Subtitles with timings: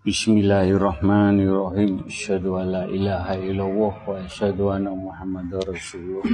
[0.00, 2.08] Bismillahirrahmanirrahim.
[2.08, 6.24] Asyhadu an la ilaha illallah wa asyhadu anna Muhammadar Rasulullah.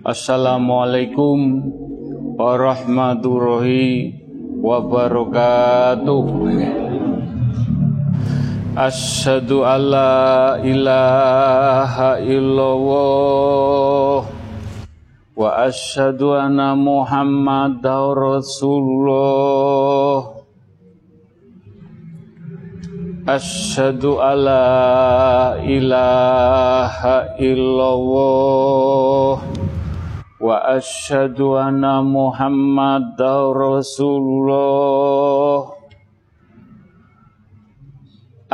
[0.00, 1.60] Assalamualaikum
[2.40, 4.16] warahmatullahi
[4.64, 6.24] wabarakatuh.
[8.80, 14.24] Asyhadu an la ilaha illallah
[15.34, 20.30] wa asyhadu anna Muhammadar Rasulullah.
[23.26, 29.42] Asyhadu alla ilaha illallah
[30.38, 35.74] wa asyhadu anna Muhammadar Rasulullah.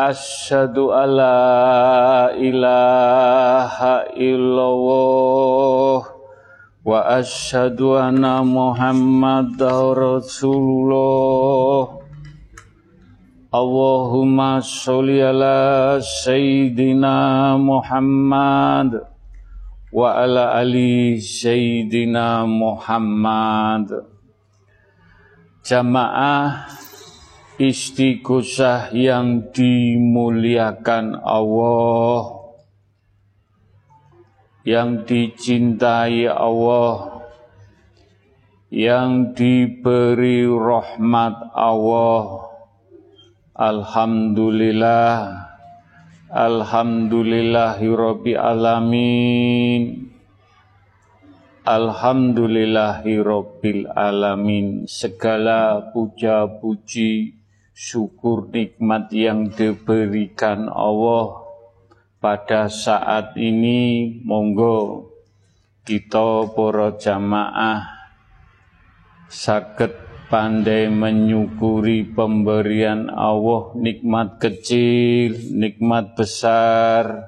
[0.01, 6.10] Asyhadu alla ilaha illallah
[6.89, 12.01] asyhadu anna Muhammadar Rasulullah.
[13.53, 19.05] Allahumma sholli ala sayyidina Muhammad
[19.93, 24.09] wa ala ali sayyidina Muhammad.
[25.61, 26.65] Jamaah
[27.61, 32.40] istighosah yang dimuliakan Allah
[34.71, 37.27] yang dicintai Allah.
[38.71, 42.55] Yang diberi rahmat Allah.
[43.59, 45.51] Alhamdulillah.
[46.31, 49.83] Alhamdulillahi alamin.
[51.67, 53.27] Alhamdulillahi
[53.91, 54.87] alamin.
[54.87, 57.43] Segala puja-puji
[57.75, 61.40] syukur nikmat yang diberikan Allah
[62.21, 65.09] pada saat ini monggo
[65.89, 67.89] kita para jamaah
[69.27, 77.27] sakit pandai menyukuri pemberian Allah nikmat kecil, nikmat besar,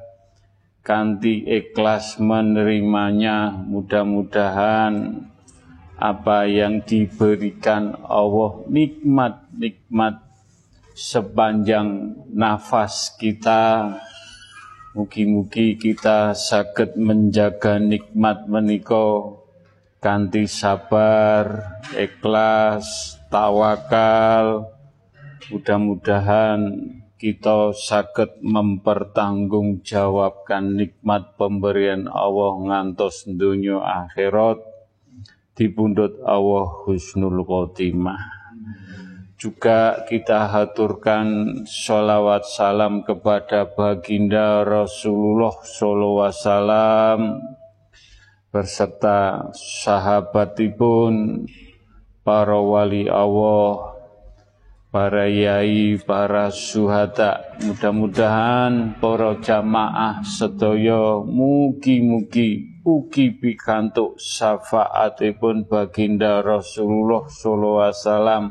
[0.86, 5.26] kanti ikhlas menerimanya mudah-mudahan
[5.98, 10.22] apa yang diberikan Allah nikmat-nikmat
[10.94, 13.94] sepanjang nafas kita.
[14.92, 19.24] Mugi-mugi kita sakit menjaga nikmat menika
[20.04, 24.68] kanthi sabar, ikhlas, tawakal.
[25.48, 34.60] Mudah-mudahan kita sakit mempertanggungjawabkan nikmat pemberian Allah ngantos dunia akhirat
[35.56, 38.41] dipundhut Allah husnul khotimah
[39.42, 47.42] juga kita haturkan sholawat salam kepada baginda Rasulullah Wasallam
[48.54, 51.42] berserta sahabatipun
[52.22, 53.98] para wali Allah
[54.94, 57.58] para yai, para suhada.
[57.66, 68.44] Mudah-mudahan para jamaah sedaya mugi-mugi ugi pikantuk syafaatipun baginda Rasulullah sallallahu alaihi wasallam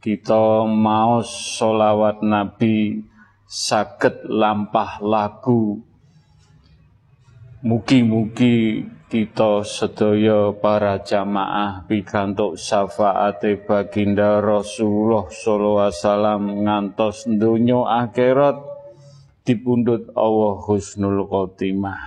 [0.00, 3.04] kita mau solawat Nabi
[3.44, 5.84] sakit lampah lagu
[7.60, 18.64] Mugi-mugi kita sedaya para jamaah pikantuk syafaate baginda Rasulullah sallallahu alaihi wasallam ngantos donya akhirat
[19.44, 22.00] dipundhut Allah husnul khotimah.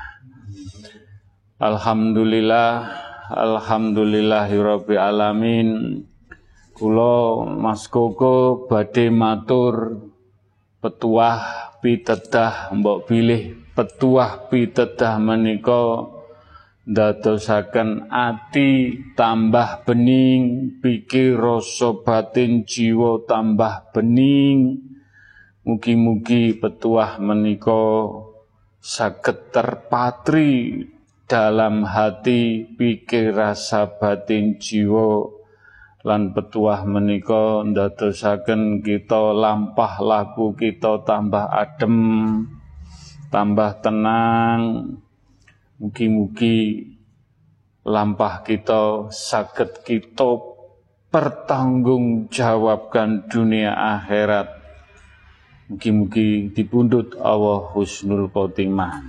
[1.61, 2.89] Alhamdulillah,
[3.29, 5.69] alhamdulillahirabbil alamin.
[6.73, 10.01] Kula Mas Koko badhe matur
[10.81, 16.09] petuah pitedah mbok pilih petuah pitedah menika
[16.84, 24.84] ndadosaken ati tambah bening, pikir rasa batin jiwa tambah bening.
[25.63, 28.11] Mugi-mugi petuah menika
[28.84, 30.84] saged terpatri
[31.23, 35.32] dalam hati, pikir rasa batin jiwa
[36.03, 41.96] lan petuah menika ndadosaken kita lampah laku kita tambah adem
[43.34, 44.94] tambah tenang.
[45.82, 46.85] Mugi-mugi
[47.82, 50.38] lampah kita sakit kita
[51.09, 54.53] pertanggungjawabkan dunia akhirat.
[55.72, 59.02] Mugi-mugi dipundut Allah husnul khotimah.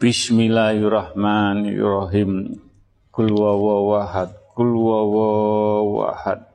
[0.00, 2.62] Bismillahirrahmanirrahim.
[3.10, 6.52] Kul wawahad Kul wawahad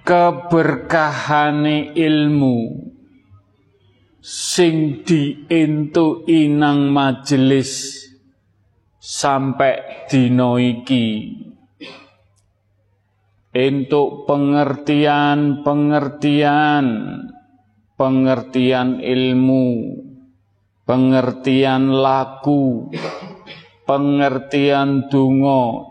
[0.00, 2.88] Keberkahane ilmu
[4.24, 8.00] sing dientu inang majelis
[8.96, 11.36] sampai dino iki.
[13.52, 16.86] Untuk pengertian-pengertian
[17.92, 19.68] pengertian ilmu
[20.88, 22.88] pengertian laku
[23.88, 25.88] pengertian dungo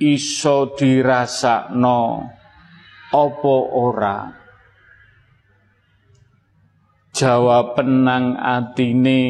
[0.00, 2.24] iso dirasakno
[3.12, 4.32] opo ora?
[7.12, 9.20] Jawaban nang atine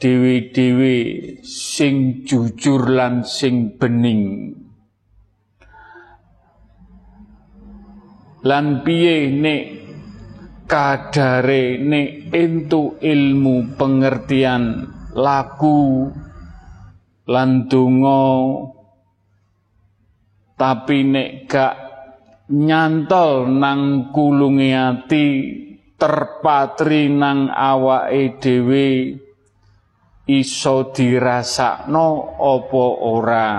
[0.00, 0.96] dewi-dewi
[1.44, 4.56] sing jujur lan sing bening.
[8.40, 9.64] Lan piye nek
[10.64, 16.08] kadare nek entu ilmu pengertian laku
[17.28, 18.24] lan donga
[20.60, 21.74] tapi nek gak
[22.52, 25.26] nyantol nang kulunge ati
[25.96, 28.88] terpatri nang awake dhewe
[30.30, 32.08] iso dirasakno
[32.38, 33.50] apa ora?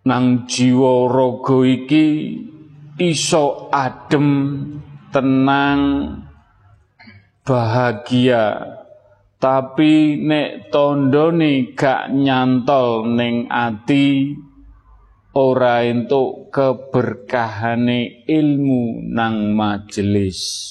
[0.00, 2.06] Nang jiwa raga iki
[2.96, 4.28] iso adem
[5.12, 5.82] tenang
[7.44, 8.76] bahagia.
[9.40, 14.36] Tapi nek tondone gak nyantol ning ati
[15.32, 20.68] ora entuk keberkahane ilmu nang majelis.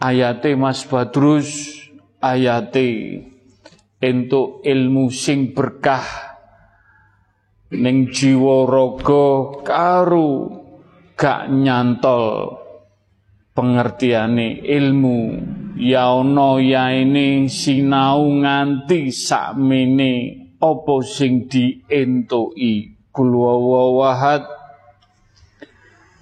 [0.00, 1.76] Ayate Mas Badrus
[2.24, 3.20] ayate
[4.00, 6.04] entuk ilmu sing berkah
[7.76, 9.28] ning jiwa raga
[9.68, 10.30] karo
[11.12, 12.65] gak nyantol
[13.56, 15.18] pengertiane ilmu.
[15.80, 20.44] Ya ana ya ini sinau nganti sakmene.
[20.56, 24.44] Apa sing dientuki kul wawahad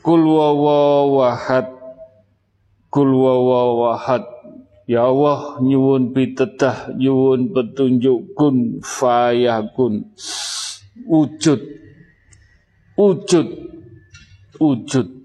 [0.02, 1.70] kul wawahad
[2.90, 3.10] Kul
[4.84, 10.12] Ya Allah nyuwun pitedah nyuwun petunjuk kun fayakun
[11.08, 11.62] wujud.
[12.94, 13.48] Wujud.
[14.60, 15.23] Wujud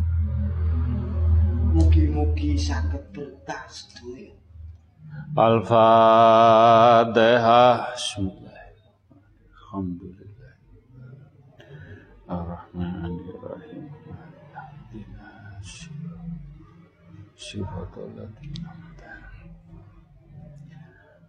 [1.75, 4.37] mugi-mugi saged berkah sedaya
[5.37, 5.77] Al-Fatihah.
[9.57, 10.53] Alhamdulillah.
[12.27, 13.85] Ar-Rahmanir-Rahim.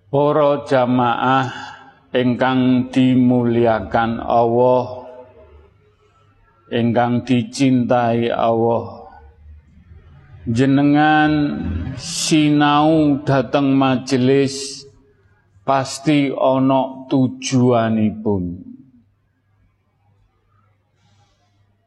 [0.09, 1.53] Para jamaah
[2.17, 5.09] ingkang dimuliakan Allah
[6.73, 9.09] ingkang dicintai Allah.
[10.49, 11.33] Jenengan
[12.01, 14.85] sinau dateng majelis
[15.69, 18.65] pasti ana tujuanipun.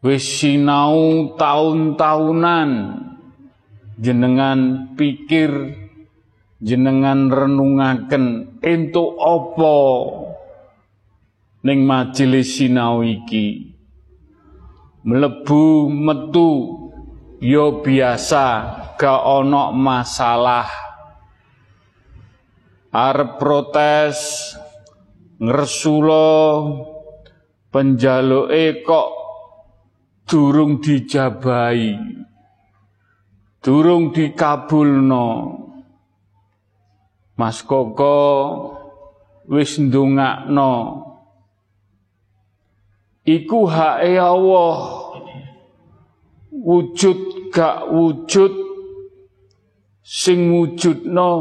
[0.01, 2.69] Wis sinau taun-taunan
[3.97, 5.77] jenengan pikir
[6.61, 9.77] jenengan renungaken entuk apa
[11.65, 13.73] ning majelis sinau iki?
[15.01, 16.49] Mlebu metu
[17.41, 18.45] yo biasa
[18.93, 20.69] gak ono masalah.
[22.93, 24.53] Arep protes
[25.41, 26.29] ngresulo
[27.73, 29.09] penjaluke kok
[30.27, 31.95] durung dijabahi
[33.63, 35.27] durung dikabulno
[37.39, 38.17] Mas Koko
[39.47, 40.73] wis ndongakno
[43.25, 45.01] iku hae Allah.
[46.51, 48.53] Wujud gak wujud
[50.03, 51.31] sing wujudno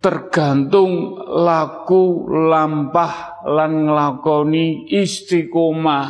[0.00, 6.08] tergantung laku lampah lan nglakoni istiqomah.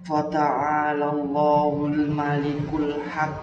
[0.07, 3.35] Fata'ala Allahul malikul haq.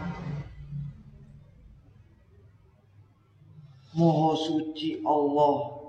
[3.92, 5.85] Moho suci Allah.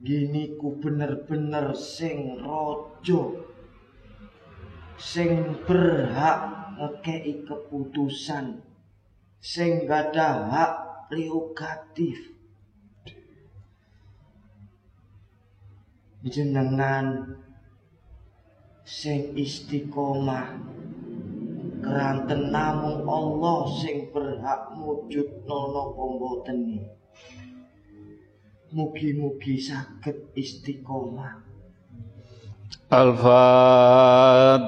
[0.00, 3.44] Gini ku bener-bener sing rojo
[4.96, 8.65] Sing berhak ngekei keputusan
[9.40, 10.72] Sing gada hak
[11.08, 12.34] prerogatif
[16.26, 17.38] Jenengan
[18.82, 20.58] Sing istiqomah
[21.82, 26.82] Keranten namung Allah sing berhak mujud nono komboten
[28.74, 31.38] Mugi-mugi sakit istiqomah.
[32.90, 34.66] Al-Fatihah.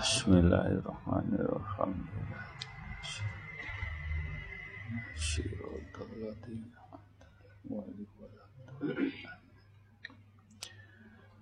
[0.00, 2.17] Bismillahirrahmanirrahim.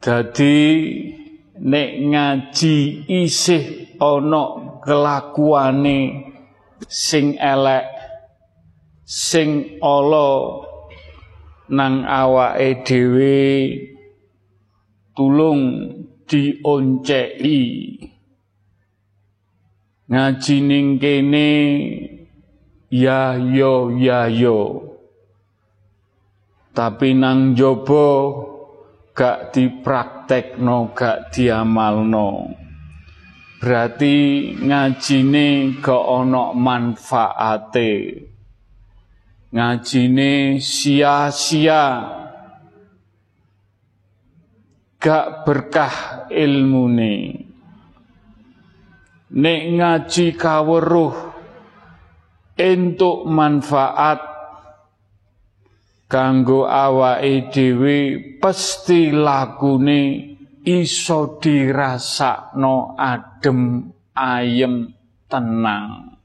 [0.06, 0.62] Jadi
[1.66, 2.76] nek ngaji
[3.10, 6.30] isih ana kelakuane
[6.86, 7.90] sing elek
[9.02, 10.62] sing ala
[11.74, 13.42] nang awake dhewe
[15.18, 15.90] tulung
[16.30, 17.62] dionceki.
[20.06, 21.50] Ngaji ning kene
[22.94, 24.86] ya yo ya yo
[26.70, 28.54] tapi nang jobo
[29.16, 32.52] gak dipraktekno gak diamalno.
[33.56, 34.16] Berarti
[34.60, 37.92] ngajine gak ana manfaate.
[39.56, 41.84] Ngajine sia-sia.
[45.00, 47.16] Gak berkah ilmune.
[49.32, 51.16] Nek ngaji kaweruh
[52.56, 54.35] entuk manfaat
[56.06, 57.98] kanggo awake dhewe
[58.38, 60.34] pasti lakune
[60.66, 64.94] iso dirasakno adem ayem
[65.30, 66.18] tenang.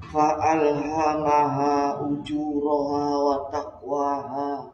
[0.07, 4.71] Fa'alhamaha ujuraha wa taqwaha.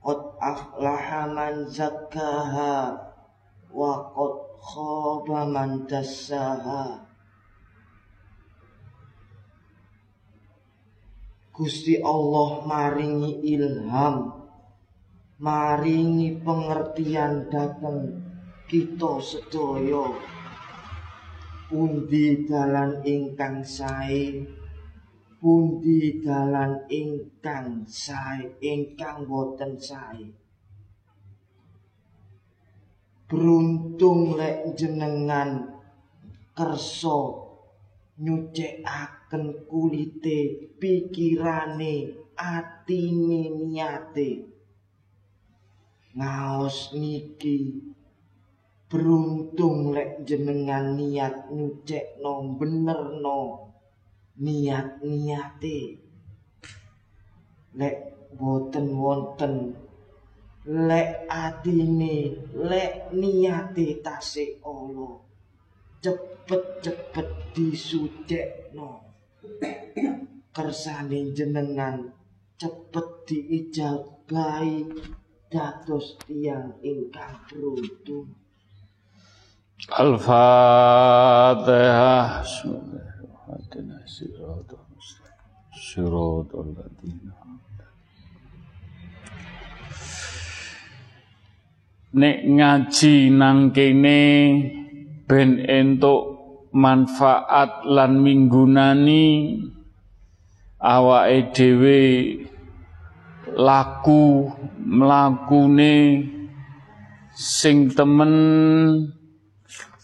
[0.00, 2.96] Qad aflaha man zakkaha
[3.76, 7.04] wa qad khaba man dassaha.
[11.52, 14.32] Gusti Allah maringi ilham
[15.36, 18.29] maringi pengertian datang
[18.70, 20.14] kita sedaya
[21.66, 24.46] pundi dalan ingkang sae
[25.42, 30.30] pundi dalan ingkang sae ingkang boten sae.
[33.26, 35.82] Beruntung lek jenengan
[36.54, 37.20] kersa
[38.22, 41.94] nyucikaken kulite pikirane
[42.38, 44.30] atine niate.
[46.14, 47.90] Ngaos niki
[48.90, 53.70] beruntung lek jenengan niat nyucekno benerno
[54.42, 55.78] niat-niate.
[57.78, 57.98] Lek
[58.34, 59.54] boten wonten
[60.66, 65.22] lek atine lek niate tasik Allah
[66.02, 69.06] cepet-cepet disucekno.
[70.50, 72.10] Kersane jenengan
[72.58, 74.82] cepet diijabahi
[75.46, 78.39] dados tiang ingkang beruntung
[79.88, 81.64] Al-Fatihah.
[92.10, 94.20] Nek ngaji nang kene
[95.24, 96.24] ben entuk
[96.76, 99.56] manfaat lan minggunani
[100.76, 102.02] awake dhewe
[103.56, 104.52] laku
[104.84, 106.26] mlakune
[107.32, 108.34] sing temen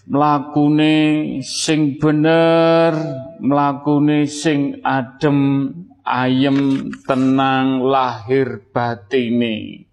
[0.06, 0.94] mlakune
[1.42, 2.94] sing bener
[3.42, 5.70] mlakune sing adem
[6.06, 9.86] ayem tenang lahir batine.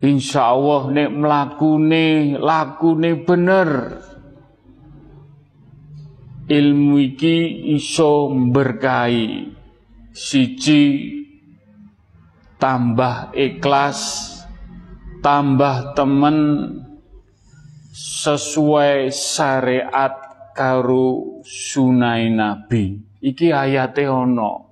[0.00, 3.70] Insya Allah nek mlakune lakune bener
[6.48, 9.54] ilmu iki iso berkahi
[10.10, 10.82] siji
[12.56, 14.00] tambah ikhlas
[15.20, 16.38] tambah temen
[18.00, 20.16] sesuai syariat
[20.56, 24.70] karo sunai nabi iki ayate ono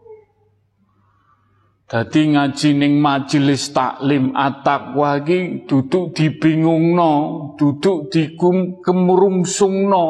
[1.89, 7.13] Dadi ngaji ning majelis taklim at-taqwa iki duduk dibingungno,
[7.57, 10.07] duduk dikemurungsungno.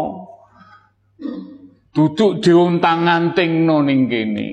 [1.95, 4.49] Duduk diuntang-antingno ning kene.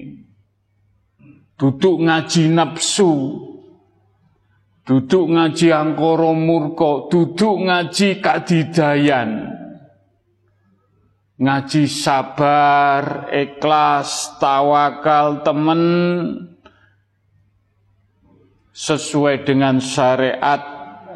[1.58, 3.10] Duduk ngaji nafsu.
[4.86, 9.50] Duduk ngaji angkara murka, duduk ngaji kadidayan.
[11.42, 15.82] Ngaji sabar, ikhlas, tawakal, temen,
[18.78, 20.62] sesuai dengan syariat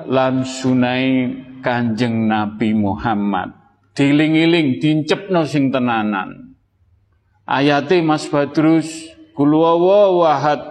[0.10, 3.54] lan sunai Kanjeng Nabi Muhammad.
[3.94, 6.58] Diling-iling dincepno sing tenanan.
[7.46, 8.88] Ayate Mas Badrus
[9.38, 10.62] kul wahad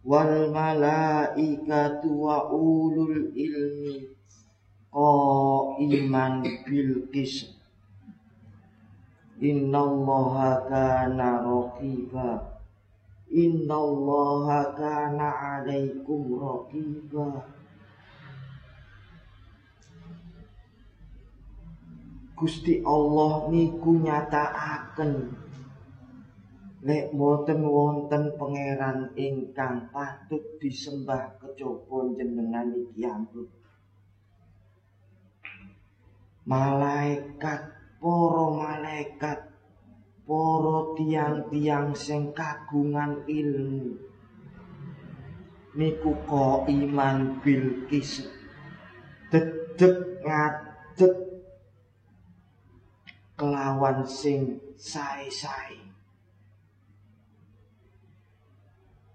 [0.00, 4.16] wal malaikatu wa ulul ilmi
[4.88, 7.53] qaiman bil qism
[9.42, 12.38] Innallaha kana raqiba.
[13.34, 17.42] Innallaha kana alaikum raqiba.
[22.38, 25.12] Gusti Allah niku nyatakaken.
[26.84, 33.48] Nek boten wonten pangeran ingkang patut disembah kejaba jenengan iki ampun.
[36.44, 37.73] Malaikat
[38.04, 39.40] para malaikat
[40.28, 43.96] para tiang-tiang sing kagungan ilmu.
[45.72, 48.28] Niku kok iman bil kis
[49.32, 51.14] dedek ngadeg
[53.40, 55.80] kelawan sing sae-sae.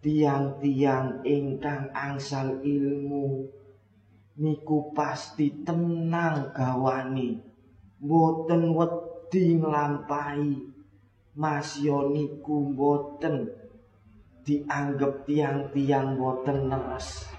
[0.02, 3.54] Tiang-tiang ingkang angsal ilmu
[4.42, 7.49] niku pasti tenang gawani
[8.02, 10.56] boten wedi nglampahi.
[11.40, 13.48] Masya niku boten
[14.44, 17.30] dianggap tiang-tiang boten leres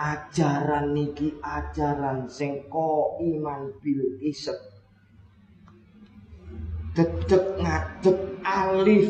[0.00, 4.56] ajaran niki ajaran sing ko iman bil isep.
[6.96, 9.08] Dedek ngadep alif.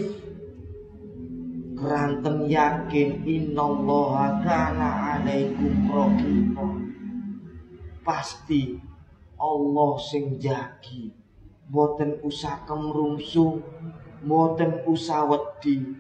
[1.80, 6.66] Keranten yakin innallaha kana alaikum raqiba
[8.04, 8.76] pasti
[9.40, 11.08] Allah sing jagi.
[11.70, 13.64] Boten usah kemrungsung
[14.24, 15.96] boten usah wedi.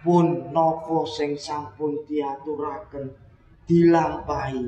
[0.00, 3.14] Pun napa sing sampun diaturaken
[3.68, 4.64] dilampahi.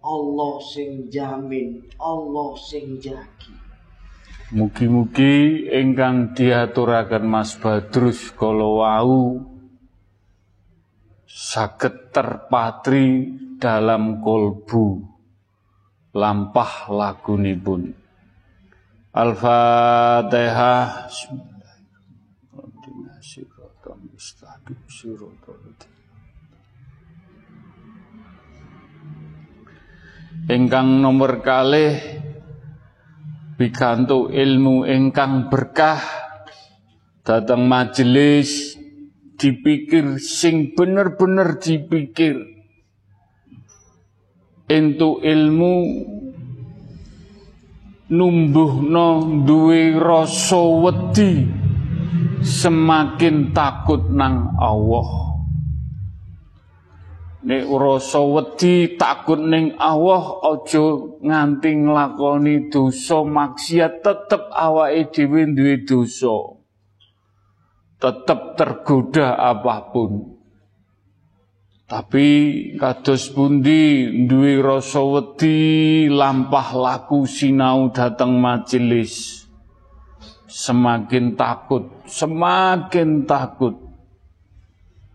[0.00, 3.52] Allah sing jamin Allah sing jagi.
[4.50, 9.38] Mugi-mugi ingkang diaturaken Mas Badrus kala wau
[11.28, 13.30] saged terpatri
[13.62, 15.06] dalam kolbu
[16.14, 17.94] lampah lagunipun.
[19.10, 21.10] Al-Fatihah.
[30.50, 31.94] Ingkang nomor kalih
[33.54, 36.00] bikantu ilmu ingkang berkah
[37.22, 38.74] datang majelis
[39.38, 42.59] dipikir sing bener-bener dipikir
[44.70, 45.74] entuk ilmu
[48.14, 49.08] numbuhno
[49.42, 51.50] duwe rasa wedi
[52.40, 55.30] semakin takut nang Allah
[57.40, 60.84] Nek rasa wedi takut ning Allah aja
[61.24, 66.60] nganti nglakoni dosa maksiat tetep awake dhewe duwe dosa.
[67.96, 70.39] Tetep tergoda apa pun.
[71.90, 72.26] Tapi
[72.78, 79.42] kados pundi duwe rasa wedi lampah laku sinau dateng majelis.
[80.46, 83.74] Semakin takut, semakin takut.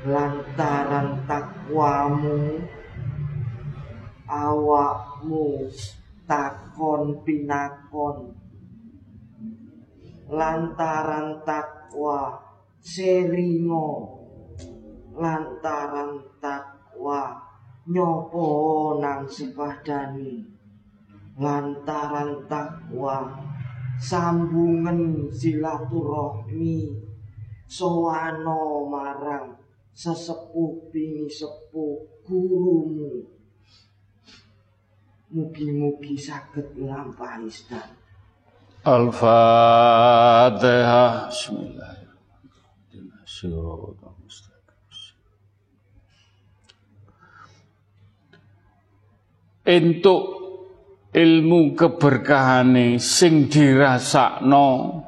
[0.07, 2.63] Lantaran takwamu
[4.29, 5.73] awakmu
[6.29, 8.37] takon pinakon
[10.29, 12.37] lantaran takwa
[12.77, 14.21] selingo
[15.17, 17.41] lantaran takwa
[17.89, 18.47] nyopo
[19.01, 20.58] nang sepadani
[21.39, 23.31] lantaran takwa
[24.03, 26.91] sambungen silaturahmi
[27.71, 29.55] soano marang
[29.95, 33.39] sesepuh bini sepuh gurumu
[35.29, 37.93] Mugi-mugi saged nglampahi sedang.
[38.81, 40.09] Al-Fatihah.
[41.29, 42.09] Bismillahirrahmanirrahim.
[49.69, 50.38] Entuk
[51.13, 55.01] ilmu keberkahane sing dirasakno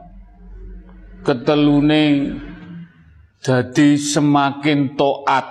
[1.21, 2.05] ketelune
[3.41, 5.47] jadi semakin toat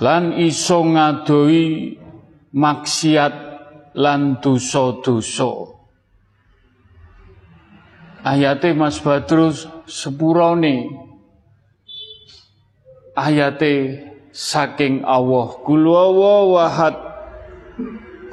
[0.00, 1.96] lan iso ngadoi
[2.54, 3.34] maksiat
[3.94, 5.70] lan dosa-dosa.
[8.24, 10.88] Ayate Mas Badrus sepurone
[13.14, 14.00] ayate
[14.32, 15.60] saking Allah.
[15.62, 16.96] Kul wahad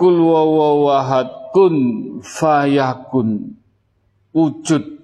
[0.01, 1.77] kul wahad kun
[2.25, 3.53] fayakun
[4.33, 4.97] wujud.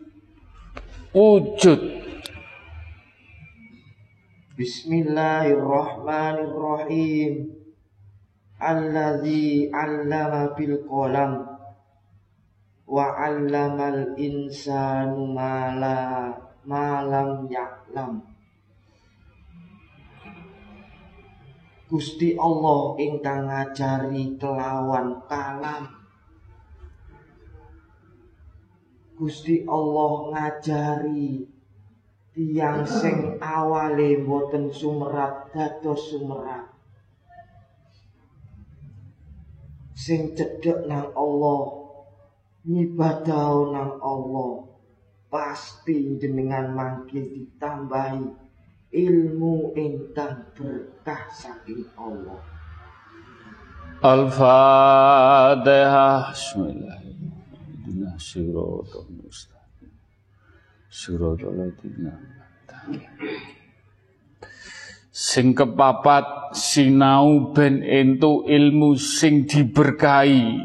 [1.14, 2.02] Wujud.
[4.58, 7.54] Bismillahirrahmanirrahim.
[8.58, 11.46] Alladzi 'allama bil qalam
[12.90, 16.34] wa 'allamal insanu ma la
[16.66, 18.37] ma lam ya'lam
[21.88, 25.88] Gusti Allah ingkang ngajari kelawan kalam.
[29.16, 31.48] Gusti Allah ngajari
[32.38, 36.70] tiang sing awale boten sumerat dados sumerat
[39.98, 41.62] sing cedek nang Allah
[42.62, 44.70] ngibadah nang Allah
[45.34, 48.47] pasti jenengan mangke ditambahi
[48.92, 52.40] ilmu ingkang berkah saking Allah.
[54.04, 55.02] Al-Fatihah.
[56.32, 57.34] Bismillahirrahmanirrahim.
[60.88, 62.16] Siratul Ladzina
[65.12, 70.62] Sing kepapat sinau ben entu ilmu sing diberkahi.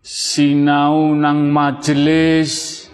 [0.00, 2.85] Sinau nang majelis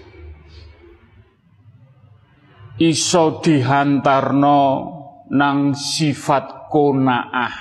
[2.80, 4.60] iso dihantarno
[5.32, 7.56] nang sifat konaah.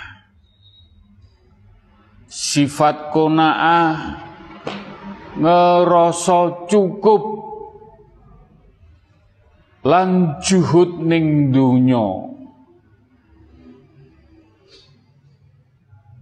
[2.31, 3.91] Sifat konaah
[5.35, 7.23] ngerasa cukup
[9.81, 12.31] lan juhud ning donya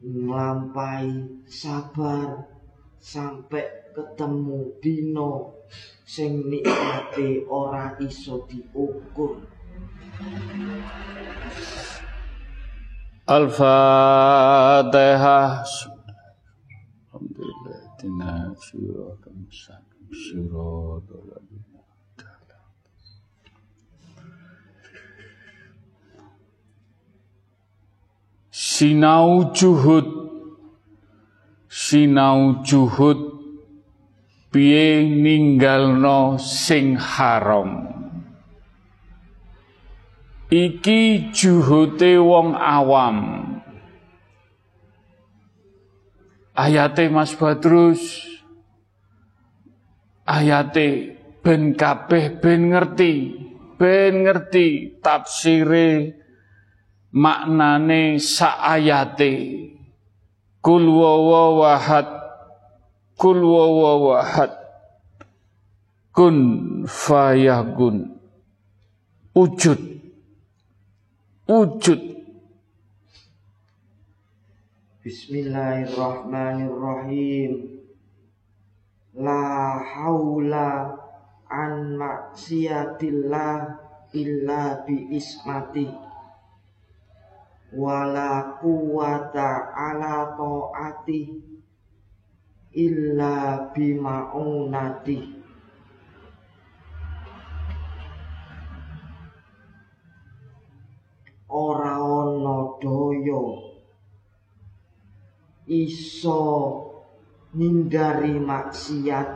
[0.00, 2.48] nglampahi sabar
[2.96, 5.52] sampai ketemu dino
[6.08, 9.36] sing nikmate ora iso diukur.
[13.28, 14.48] Al-Fatihah.
[17.12, 19.12] Alhamdulillah Tina syurah
[20.08, 21.04] syurah
[28.78, 30.06] sinau juhud.
[31.66, 33.34] Sinau juhud.
[34.54, 37.90] Piye ninggalno sing haram?
[40.48, 43.18] Iki juhute wong awam.
[46.56, 48.24] Ayate Mas Badrus.
[50.24, 53.14] Ayate ben kabeh ben ngerti.
[53.76, 56.17] Ben ngerti tafsire
[57.12, 59.64] maknane saayate.
[60.58, 62.18] Kul wawahad
[63.18, 64.50] kul wawahad
[66.14, 66.38] kun
[66.86, 68.14] fayakun
[69.34, 69.78] wujud
[71.46, 72.00] wujud.
[75.02, 77.52] Bismillahirrahmanirrahim.
[79.18, 80.94] La haula
[81.48, 83.56] an maksiatillah
[84.12, 85.88] illa bi ismati
[87.72, 91.20] wala quwata ala taati
[92.72, 95.38] illa bimaunati
[101.48, 103.44] ora ana daya.
[105.68, 106.40] Iso
[107.52, 109.30] nindari maksiat.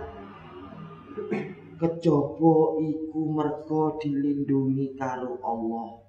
[1.83, 6.02] Kejaba iku merga dilindungi karo Allah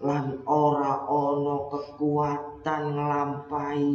[0.00, 3.90] lan ora ana kekuatan nglampahi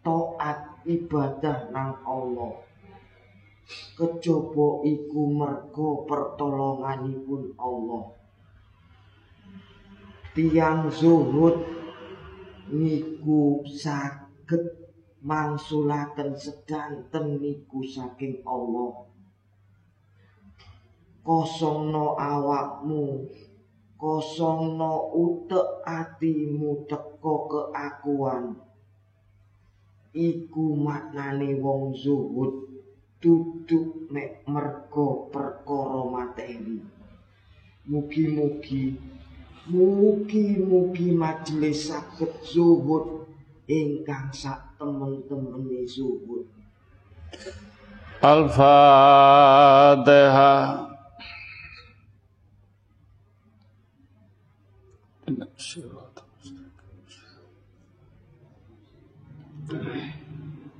[0.00, 2.54] taat ibadah nang Allah.
[3.94, 8.04] Kejaba iku mergo pertolonganipun Allah.
[10.34, 11.58] Tiang zuhud
[12.70, 14.90] niku saged
[15.22, 19.06] mangsulaken sedanten niku saking Allah.
[21.20, 23.26] Kosongno awakmu
[24.00, 28.56] kosongno utek atimu teko keakuan.
[30.10, 32.66] Iku maknane wong zuhud
[33.20, 36.80] duduk mek mergo perkara materi
[37.86, 38.96] mugi-mugi
[39.70, 43.28] mugi-mugi majelis saged zuhud
[43.70, 46.48] ingkang sak temen-temene zuhud.
[48.24, 49.60] Al-Fatihah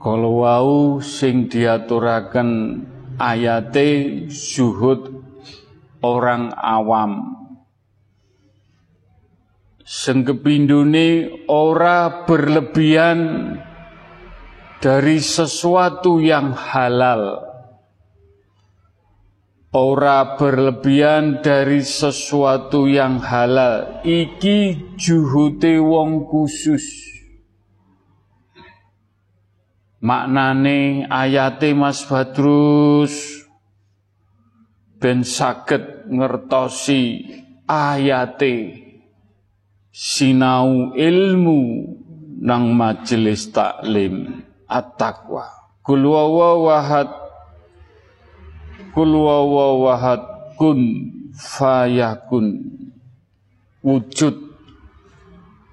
[0.00, 2.80] Kalau wau sing diaturaken
[3.20, 5.12] ayate zuhud
[6.00, 7.36] orang awam.
[9.84, 13.20] Sengkepindune ora berlebihan
[14.80, 17.49] dari sesuatu yang halal
[19.70, 24.02] ora berlebihan dari sesuatu yang halal.
[24.02, 26.82] Iki juhute wong khusus.
[30.00, 33.44] Maknane ayate Mas Badrus
[34.96, 37.28] ben saged ngertosi
[37.68, 38.88] ayate.
[39.90, 41.62] Sinau ilmu
[42.40, 45.50] nang majelis taklim at-taqwa.
[45.82, 47.10] Kul wahad
[48.94, 49.12] kul
[49.84, 50.20] wahad
[50.58, 50.80] kun
[51.34, 52.46] fayakun.
[53.80, 54.36] Wujud.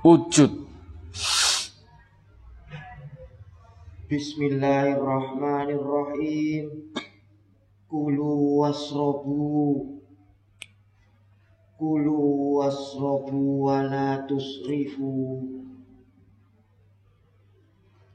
[0.05, 0.53] Wujud.
[4.07, 6.65] Bismillahirrahmanirrahim.
[7.91, 9.99] Kulu wasrobu.
[11.75, 12.15] Kulu
[12.63, 15.43] wasrobu wala tusrifu.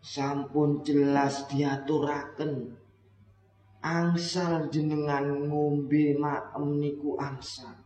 [0.01, 2.81] Sampun jelas diaturaken
[3.83, 7.83] Angsal jenengan ngombe maem niku angsal.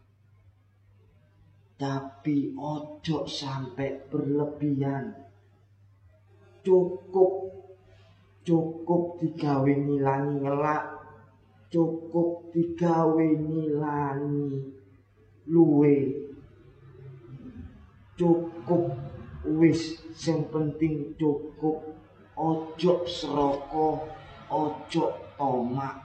[1.80, 5.16] Tapi ojo sampai berlebihan.
[6.60, 7.32] Cukup
[8.44, 10.84] cukup digawe ngilangi ngelak
[11.72, 14.68] cukup digawe ngilangi
[15.48, 15.96] luwe.
[18.20, 18.84] Cukup
[19.48, 21.96] wis sing penting cukup.
[22.36, 24.04] Ojo seroko
[24.52, 25.96] ojo tomak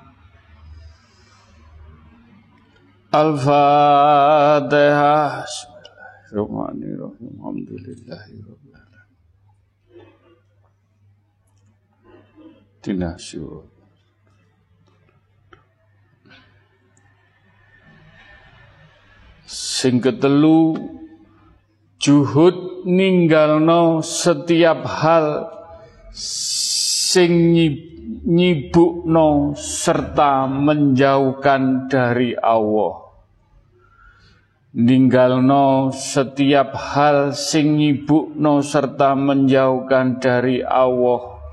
[3.11, 7.43] Al-Fatihah Bismillahirrahmanirrahim.
[7.43, 8.71] Alhamdulillahirrahmanirrahim
[12.81, 13.69] dinasyur.
[19.45, 20.79] Sing ketelu
[22.01, 25.51] juhud ninggalno setiap hal
[26.15, 27.53] sing
[28.25, 33.11] nyibukno serta menjauhkan dari Allah.
[34.71, 41.43] Ninggalno setiap hal sing nyibukno serta menjauhkan dari Allah.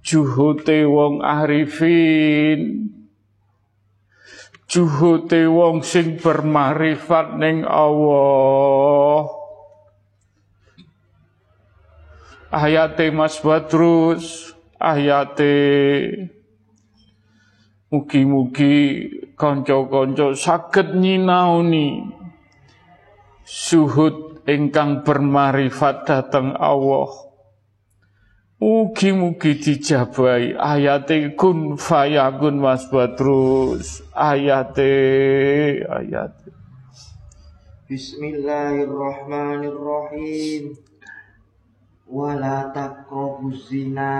[0.00, 2.88] Juhute wong arifin.
[4.64, 9.28] Juhute wong sing bermarifat ning Allah.
[12.48, 14.53] Ayate Mas Badrus
[14.84, 15.56] ayate
[17.88, 18.76] mugi-mugi
[19.40, 22.04] kanca-kanca saged nyinaoni
[23.48, 27.08] suhud ingkang bermarifat dateng Allah.
[28.64, 34.02] Mugi-mugi dijabai ayate kun fayakun Mas Badrus.
[34.16, 36.48] Ayate ayate
[37.84, 40.80] Bismillahirrahmanirrahim
[42.08, 44.12] wala taqrabu zina.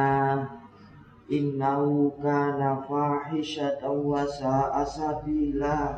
[1.24, 5.96] Innahu kana fahishatan wa sa'a sabila.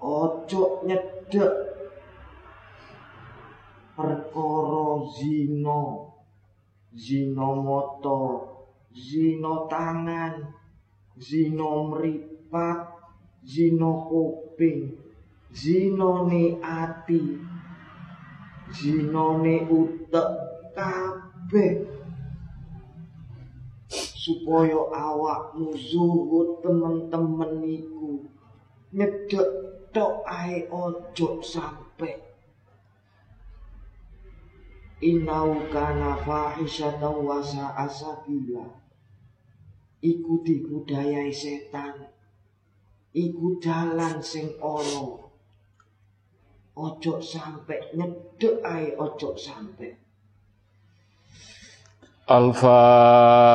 [0.00, 1.52] Ojo nyedek.
[3.96, 4.88] Perkara
[5.20, 5.80] zina.
[6.96, 8.24] Zina mata.
[8.92, 10.34] Zina tangan.
[11.20, 12.78] Zina mripat.
[13.44, 15.03] Zina kuping
[15.54, 17.22] zinane ati.
[18.74, 20.30] Zinane utek
[20.74, 21.74] kabeh.
[24.24, 28.26] Supaya awakmu zuhud temen-temen iku.
[28.90, 29.48] Nyedek
[29.94, 32.18] tok ae ojo sampai
[35.04, 36.56] Inau kana wa
[37.76, 38.64] asabila
[40.00, 42.08] Ikuti budaya setan.
[43.12, 45.23] Iku dalan sing olo
[46.74, 49.94] Ojo sampai nyedek ae ojo sampai.
[52.26, 53.54] Al-Fatihah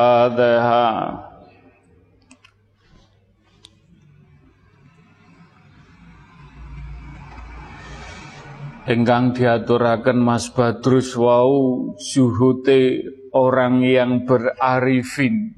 [8.90, 15.54] Engkang diaturakan Mas Badrus wau suhute orang yang berarifin.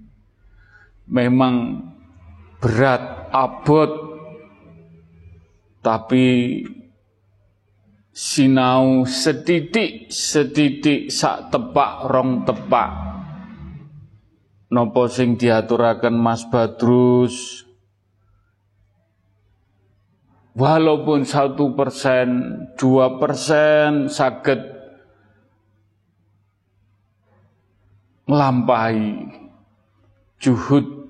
[1.08, 1.86] Memang
[2.60, 3.88] berat abot.
[5.80, 6.24] Tapi
[8.12, 12.90] sinau setitik setitik sak tepak rong tepak.
[14.72, 17.64] Nopo sing diaturakan Mas Badrus?
[20.52, 22.28] Walaupun satu persen,
[22.76, 24.60] dua persen sakit
[28.28, 29.32] melampaui
[30.36, 31.08] juhud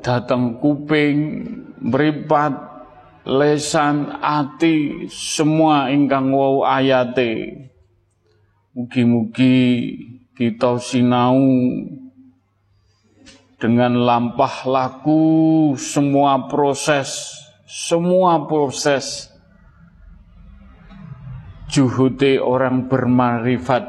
[0.00, 1.16] datang kuping
[1.80, 2.73] meripat
[3.24, 7.72] lesan ati semua ingkang wau ayate
[8.76, 9.96] mugi-mugi
[10.34, 11.38] kita sinau
[13.64, 17.32] dengan lampah laku semua proses,
[17.64, 19.32] semua proses
[21.70, 23.88] juhute orang bermarifat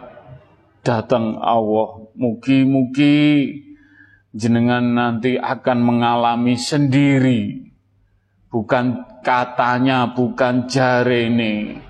[0.85, 2.07] datang Allah.
[2.15, 3.51] Mugi-mugi
[4.31, 7.67] jenengan nanti akan mengalami sendiri.
[8.47, 11.81] Bukan katanya, bukan jarene.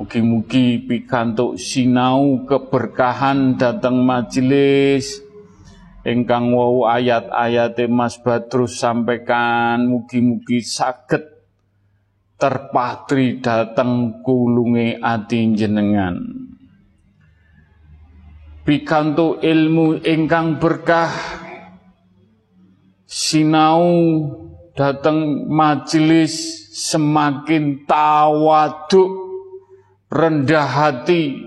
[0.00, 5.28] Mugi-mugi pikantuk sinau keberkahan datang majelis
[6.08, 11.26] ingkang wau ayat-ayat Mas Badrus sampaikan mugi-mugi saged
[12.38, 16.14] terpatri datang kulunge ati jenengan
[18.62, 21.10] pikantuk ilmu ingkang berkah
[23.02, 23.82] sinau
[24.78, 29.10] datang majelis semakin tawaduk
[30.06, 31.42] rendah hati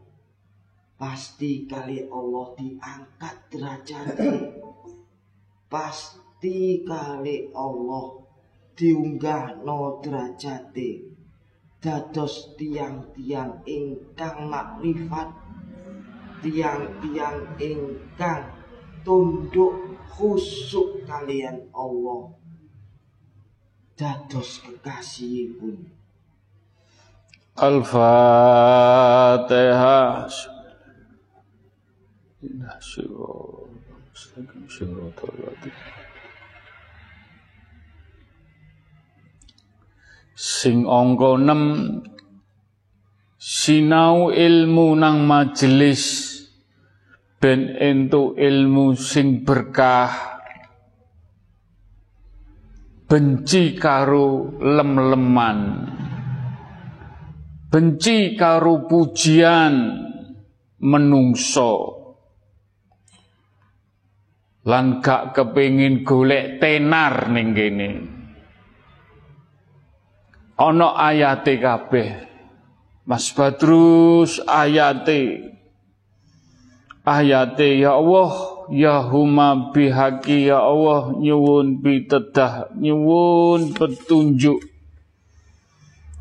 [0.95, 4.57] Pasti kali Allah diangkat derajatnya.
[5.67, 8.20] Pasti kali Allah
[8.75, 11.11] diunggah no derajate
[11.81, 15.29] dados tiang-tiang ingkang makrifat
[16.41, 18.49] tiang-tiang ingkang
[19.01, 22.33] tunduk khusuk kalian Allah
[23.97, 25.93] dados kekasihipun.
[27.53, 28.21] Al-Fatihah
[40.41, 42.01] sing angka 6
[43.37, 46.33] sinau ilmu nang majelis
[47.37, 50.09] ben entuk ilmu sing berkah.
[53.05, 55.59] Benci karo lem-leman.
[57.69, 59.93] Benci karo pujian
[60.81, 61.73] menungso.
[64.65, 68.20] Lan gak kepengin golek tenar ning kene
[70.61, 72.29] ana ayate kabeh.
[73.09, 75.49] Mas Badrus ayate.
[77.01, 84.61] Ayate ya Allah ya huma bihaqi ya Allah nyuwun pitedah nyuwun petunjuk.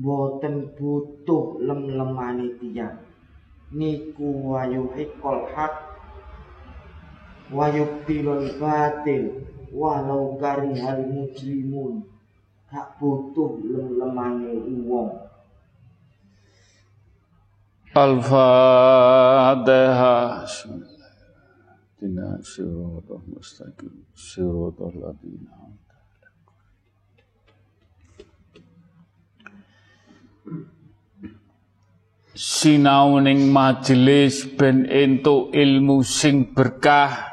[0.00, 2.96] boten butuh lem-lemane tiyang
[3.70, 5.74] niku wayuhikul hak
[7.52, 12.02] wayubtilul batil walau karihal mujrimun.
[12.70, 15.10] Gak butuh lem-lemane wong.
[17.90, 18.46] Al-Fatihah.
[21.98, 25.74] Tina siratal mustaqim siratal ladzina
[32.30, 37.26] Sinau ning majelis ben entuk ilmu sing berkah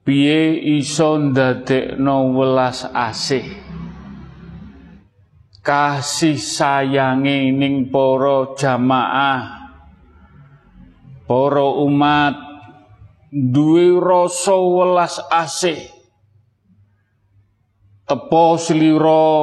[0.00, 3.44] piye iso ndadekno welas asih?
[5.60, 9.68] Kasih sayangi ning para jamaah
[11.28, 12.32] para umat
[13.28, 15.84] duwe rasa welas asih.
[18.08, 19.36] Tepo slira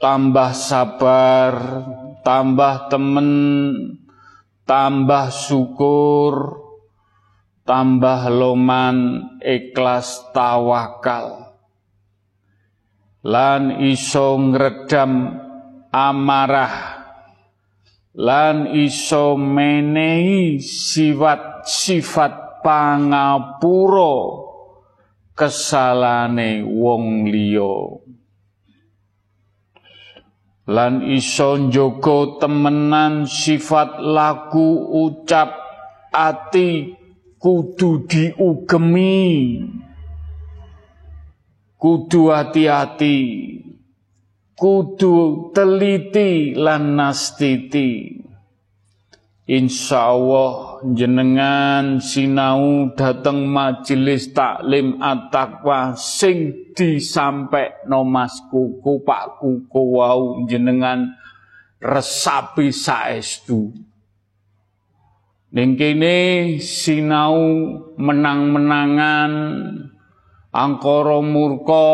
[0.00, 1.52] tambah sabar
[2.24, 3.28] tambah temen
[4.64, 6.60] tambah syukur
[7.70, 8.98] tambah loman
[9.38, 11.54] ikhlas tawakal.
[13.22, 15.38] Lan iso ngredam
[15.92, 16.98] amarah.
[18.10, 24.18] Lan iso menehi sifat-sifat pangapura
[25.38, 28.09] kesalane wong liya
[30.74, 34.66] lan iso njogo temenan sifat laku
[35.02, 35.50] ucap
[36.14, 36.94] ati
[37.42, 39.26] kudu diugemi.
[41.80, 43.18] Kudu hati-hati.
[44.54, 45.12] Kudu
[45.56, 47.88] teliti lan nastiti
[49.50, 60.46] Insya Allah jenengan sinau dateng majelis taklim at-taqwa sing disampe nomas kuku pak kuku wau
[60.46, 61.18] jenengan
[61.82, 63.74] resapi saestu.
[65.50, 67.34] Ning kene sinau
[67.98, 69.32] menang-menangan
[70.54, 71.90] angkara murka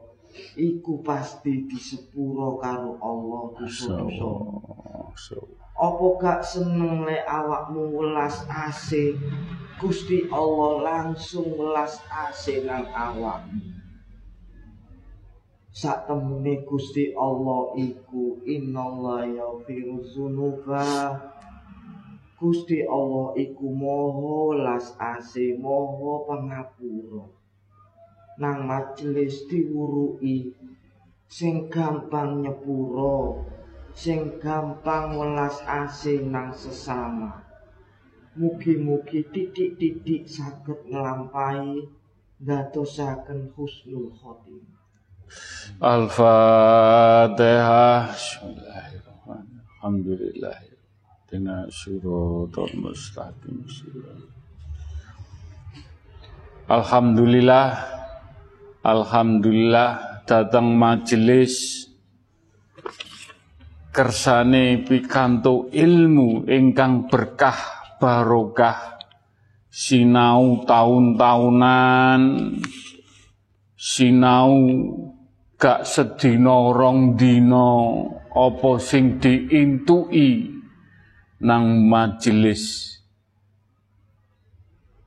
[0.60, 4.30] Iku pasti disepuro karo Allah dosa-dosa.
[5.80, 9.16] Apa gak seneng lek awakmu welas ase
[9.80, 13.80] Gusti Allah langsung welas ase nang awakmu.
[15.72, 21.16] Sak temene Gusti Allah iku innallaha yaghfiru dzunuba.
[22.36, 27.40] Gusti Allah iku moho las ase moho pangapura.
[28.40, 30.56] nang majelis diwurui
[31.28, 33.44] sing gampang nyepuro
[34.00, 37.44] sing gampang welas asing nang sesama.
[38.40, 41.84] Mugi-mugi titik-titik saged nglampahi
[42.40, 44.80] ndadosaken husnul khotimah.
[45.84, 46.96] Al-Fatihah.
[49.84, 50.56] Alhamdulillah.
[51.28, 53.68] Tina syurutul mustaqim
[56.72, 57.84] Alhamdulillah.
[58.80, 60.24] Alhamdulillah.
[60.24, 61.89] Datang majelis
[63.90, 67.58] kersane pikanto ilmu ingkang berkah
[67.98, 69.02] barokah
[69.70, 72.22] sinau tahun-tahunan
[73.76, 74.54] sinau
[75.60, 77.72] gak sedina rong dina
[78.32, 80.60] apa sing diintui
[81.44, 82.96] nang majelis.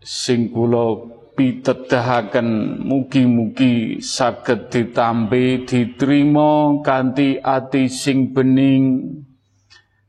[0.02, 8.84] Sing kula pitedahaken mugi-mugi saged ditampi diterima kanthi ati sing bening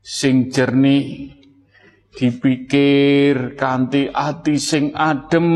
[0.04, 1.32] sing jernih
[2.14, 5.48] dipikir kanthi ati sing adem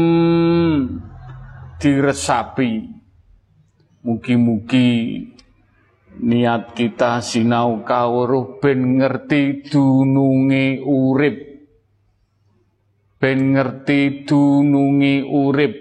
[1.79, 2.99] diresapi.
[4.03, 4.91] Mugi-mugi
[6.19, 11.58] niat kita sinau kawruh ben ngerti dununge urip
[13.19, 15.75] ben ngerti dunungi urip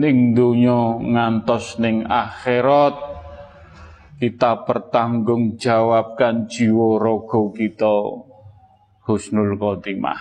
[0.00, 2.96] ning donya ngantos ning akhirat
[4.16, 8.24] kita pertanggungjawabkan jiwa raga kita
[9.04, 10.16] husnul khotimah.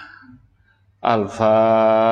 [1.00, 2.04] Al-fatihah.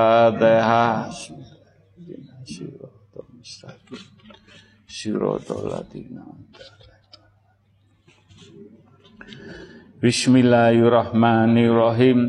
[9.99, 12.19] Bismillahirrahmanirrahim.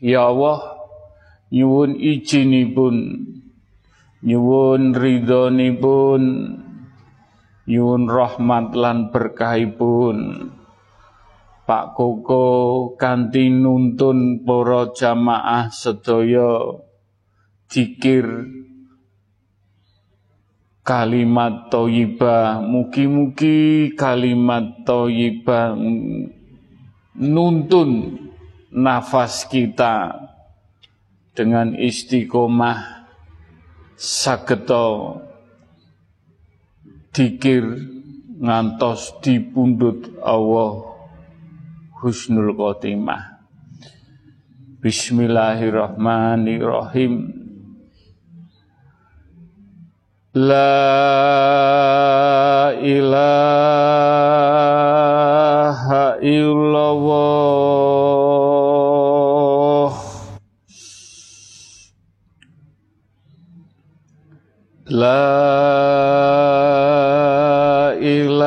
[0.00, 0.75] Ya Allah
[1.52, 2.96] nyuwun izinipun
[4.26, 6.22] nyuwun ridhonipun.
[7.66, 10.50] Nyuwun rahmat lan berkahipun.
[11.66, 12.46] Pak Koko
[12.94, 16.78] kanthi nuntun para jamaah sedaya
[17.66, 18.22] zikir
[20.86, 25.74] kalimat thayyibah mugi-mugi kalimat thayyibah
[27.18, 27.90] nuntun
[28.70, 30.25] nafas kita
[31.36, 33.04] dengan istiqomah
[33.92, 35.20] sageto
[37.12, 37.76] dikir
[38.40, 40.96] ngantos dipundhut Allah
[42.00, 43.36] husnul khotimah.
[44.80, 47.44] Bismillahirrahmanirrahim.
[50.36, 50.76] La
[52.76, 53.96] ilaha
[56.20, 57.95] illallah
[64.88, 65.18] La
[67.98, 68.46] ilaha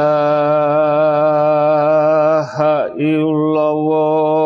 [2.96, 4.40] illallah.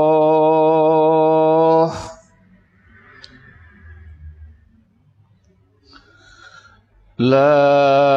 [7.19, 8.12] La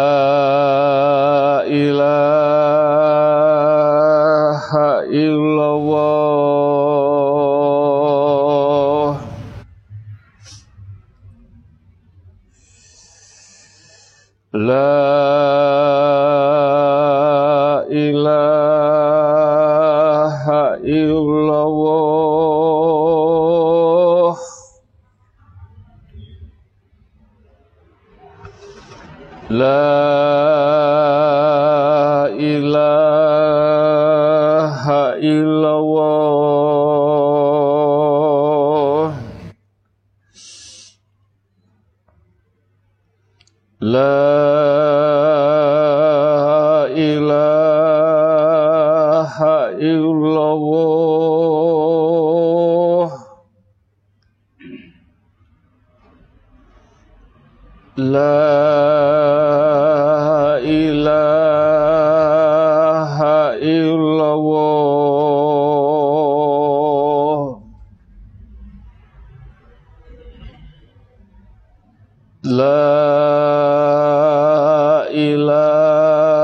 [75.17, 76.37] ilaha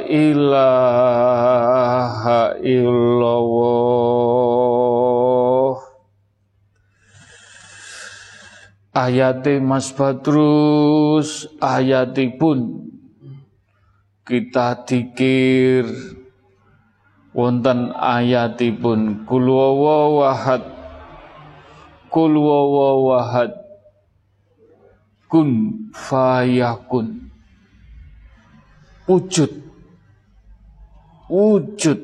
[0.07, 0.85] ilaha
[2.63, 4.15] illallah.
[8.95, 12.87] Ayate Mas Badrus ayatipun
[14.23, 15.83] kita dikir
[17.35, 20.63] wonten ayatipun kul wawahad
[22.07, 23.51] kul wawahad
[25.27, 25.49] kun
[25.91, 27.27] fayakun.
[29.05, 29.51] Wujud
[31.29, 31.99] wujud.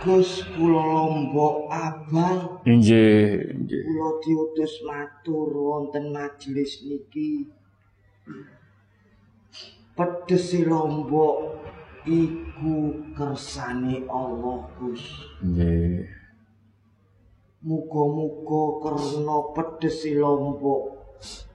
[0.00, 2.64] Gus kula lombok abang.
[2.64, 7.52] Injih injih kula diutus matur wonten majelis niki
[10.00, 11.60] Pedesi lombok
[12.08, 15.04] iku kersane Allah Gus.
[15.44, 16.08] Nggih.
[17.60, 20.96] Muga-muga karena pedesi lombok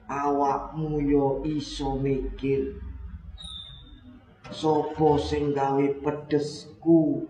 [0.06, 2.78] awakmu yo iso mikir
[4.54, 7.26] sapa sing gawe pedesku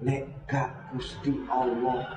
[0.00, 2.08] lek gak Gusti Allah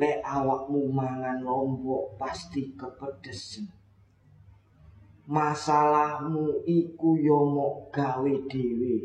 [0.00, 3.83] lek awakmu mangan lombok pasti kepedesen
[5.24, 8.96] masalahmu iku yo mok gawe dhewe.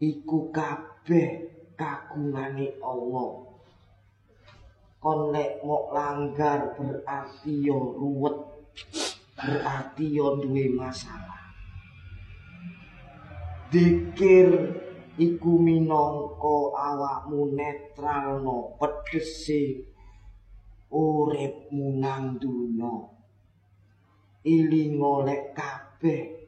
[0.00, 1.28] Iku kabeh
[1.74, 3.32] kagungane Allah.
[5.00, 8.36] Kon nek mok langgar berarti yo ruwet
[9.34, 11.40] berarti yo duwe masalah.
[13.72, 14.48] Dikir
[15.16, 19.88] iku minangka awakmu netralno pedese
[20.90, 23.19] uripmu nang donya
[24.44, 26.40] iling oleh kabeh.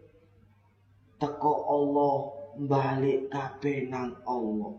[1.21, 2.17] Teko Allah
[2.59, 4.75] balik kabeh nang Allah.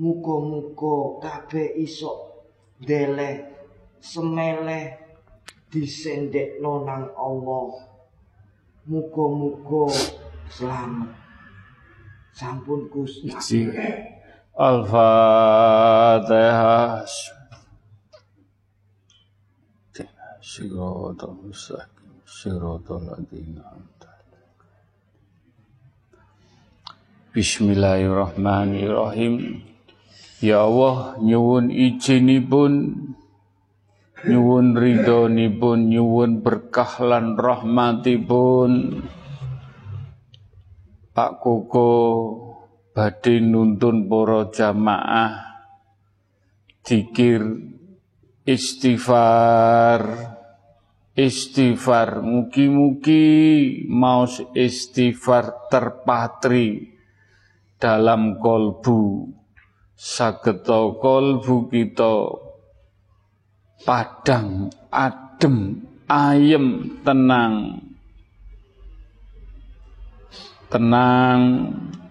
[0.00, 2.40] Muga-muga kabeh iso
[2.80, 3.44] deleh
[4.00, 4.96] semeleh
[5.68, 7.68] disendekno nang Allah.
[8.88, 9.92] Muga-muga
[10.48, 11.12] selamat.
[12.32, 13.68] Sampun Gus Isi.
[14.56, 15.00] Al-Fatihah.
[20.40, 22.24] Mustaqim.
[22.24, 24.56] Siratal ladzina an'amta alaihim.
[27.36, 29.60] Bismillahirrahmanirrahim.
[30.40, 32.72] Ya Allah, nyuwun izinipun
[34.24, 39.04] nyuwun ridhonipun nyuwun berkah lan rahmatipun
[41.12, 41.92] Pak Koko
[42.96, 45.50] badhe nuntun para jamaah
[46.80, 47.44] zikir
[48.50, 50.02] istighfar.
[51.14, 52.22] Istighfar.
[52.22, 53.26] Mugi-mugi
[53.86, 56.96] maus istighfar terpatri
[57.78, 59.30] dalam kolbu.
[60.00, 62.14] Sageta kolbu kita
[63.84, 67.84] padang adem ayem tenang.
[70.70, 71.42] Tenang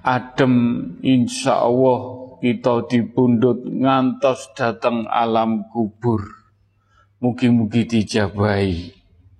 [0.05, 0.55] adem
[0.99, 6.23] insya Allah kita dipundut ngantos datang alam kubur.
[7.19, 8.99] Mugi-mugi dijabai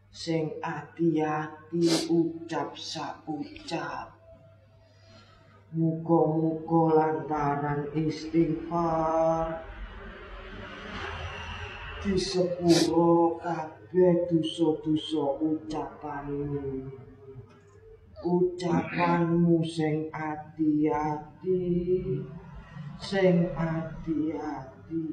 [0.09, 4.22] Sing ati-ati ucap saucap
[5.73, 9.65] muga-muga lantaran istighfar.
[12.03, 16.91] Disepuro kabeh dosa-dosa ucapanmu.
[18.23, 21.59] Ucapanmu sing ati-ati
[22.99, 25.03] sing ati-ati.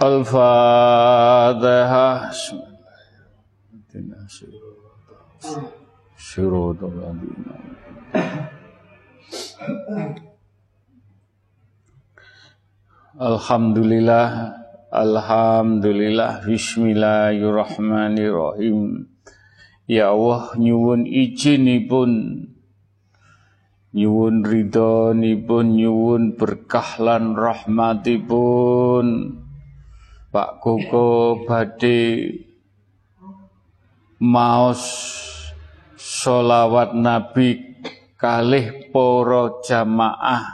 [0.00, 1.60] Al-Fatihah.
[13.16, 14.52] Alhamdulillah
[14.92, 19.08] Alhamdulillah Bismillahirrahmanirrahim.
[19.88, 22.12] Ya Allah nyuwun izinipun
[23.96, 29.40] nyuwun ridhonipun nyuwun berkah lan rahmatipun.
[30.28, 32.28] Pak Koko badhe
[34.20, 34.84] maos
[36.20, 37.80] solawat Nabi
[38.20, 40.44] kalih para jamaah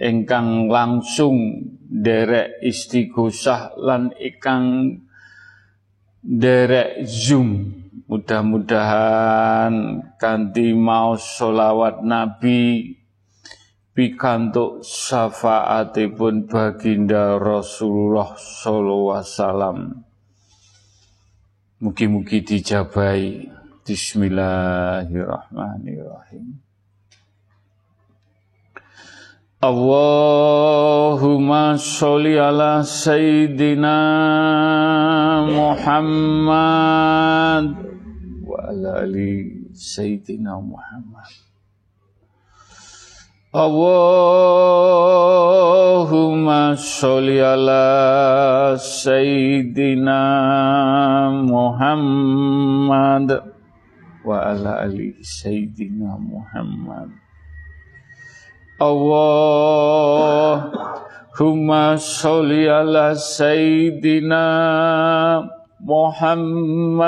[0.00, 4.96] ingkang langsung derek istighosah lan ingkang
[6.24, 7.76] derek Zoom
[8.08, 12.96] mudah-mudahan kanthi maos solawat Nabi
[13.92, 19.78] pikantuk syafaatipun baginda Rasulullah sallallahu alaihi wasallam.
[21.80, 23.59] Mugi-mugi dijabai.
[23.80, 26.60] Bismillahirrahmanirrahim.
[29.64, 33.96] Allahumma sholli ala sayyidina
[35.48, 37.72] Muhammad
[38.44, 41.32] wa ala ali sayyidina Muhammad.
[43.56, 44.36] Allahumma
[46.76, 50.20] sholli ala sayyidina
[51.48, 53.49] Muhammad
[54.28, 57.08] ali sayyidina Muhammad.
[58.80, 60.64] Allahumma
[61.96, 64.44] sholli ala sayyidina
[65.80, 67.04] Muhammad.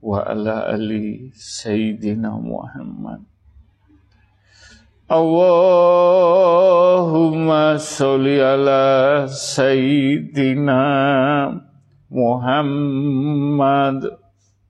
[0.00, 3.20] Wa ala ali sayyidina Muhammad.
[5.12, 6.16] Allahumma
[7.76, 10.80] sholli ala sayyidina
[12.12, 14.04] Muhammad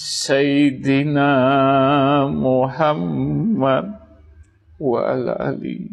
[0.00, 1.28] sayyidina
[2.32, 4.00] Muhammad
[4.80, 5.00] wa
[5.36, 5.92] ali.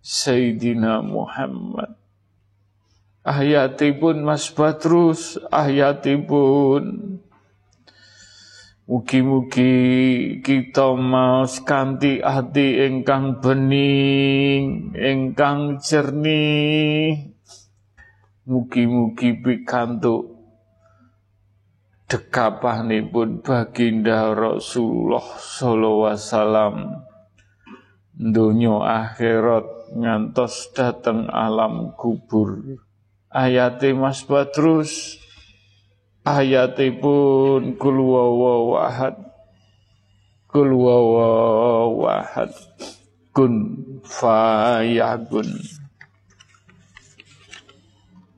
[0.00, 1.96] Sayyidina Muhammad.
[3.24, 7.16] Ayatipun Mas Badrus Ayatipun
[8.84, 9.72] Mugi-mugi
[10.44, 17.32] kita maos kanthi ati ingkang bening, ingkang jernih.
[18.44, 20.33] Mugi-mugi pikantuk
[22.14, 26.74] dekapanipun baginda Rasulullah sallallahu alaihi wasallam.
[28.14, 32.78] Donya akhirat ngantos dateng alam kubur.
[33.34, 35.18] Ayate Mas Badrus
[36.22, 39.18] ayatipun kul wawahad
[40.46, 42.54] kul wawahad
[43.34, 43.74] kun
[44.06, 45.50] fayakun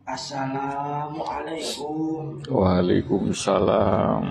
[0.06, 2.38] Assalamualaikum.
[2.46, 4.22] Waalaikumsalam.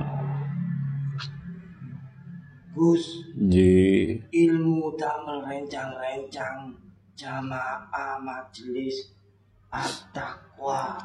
[2.71, 3.03] Gus
[3.35, 4.15] Ji.
[4.31, 6.71] ilmu tak merencang-rencang
[7.19, 9.19] jamaah majelis
[9.67, 10.95] at-taqwa.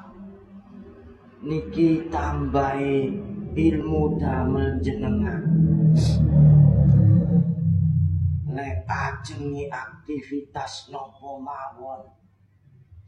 [1.42, 3.10] Niki tambahi
[3.50, 5.50] ilmu damel jenengan
[8.54, 12.19] lek ajengi aktivitas nopo mawon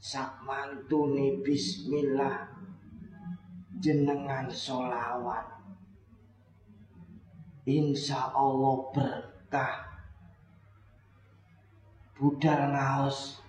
[0.03, 2.51] sak mantune bismillah.
[3.79, 5.47] Jenengan solawat
[7.63, 9.75] insya Allah berkah.
[12.19, 13.43] Budal ngaos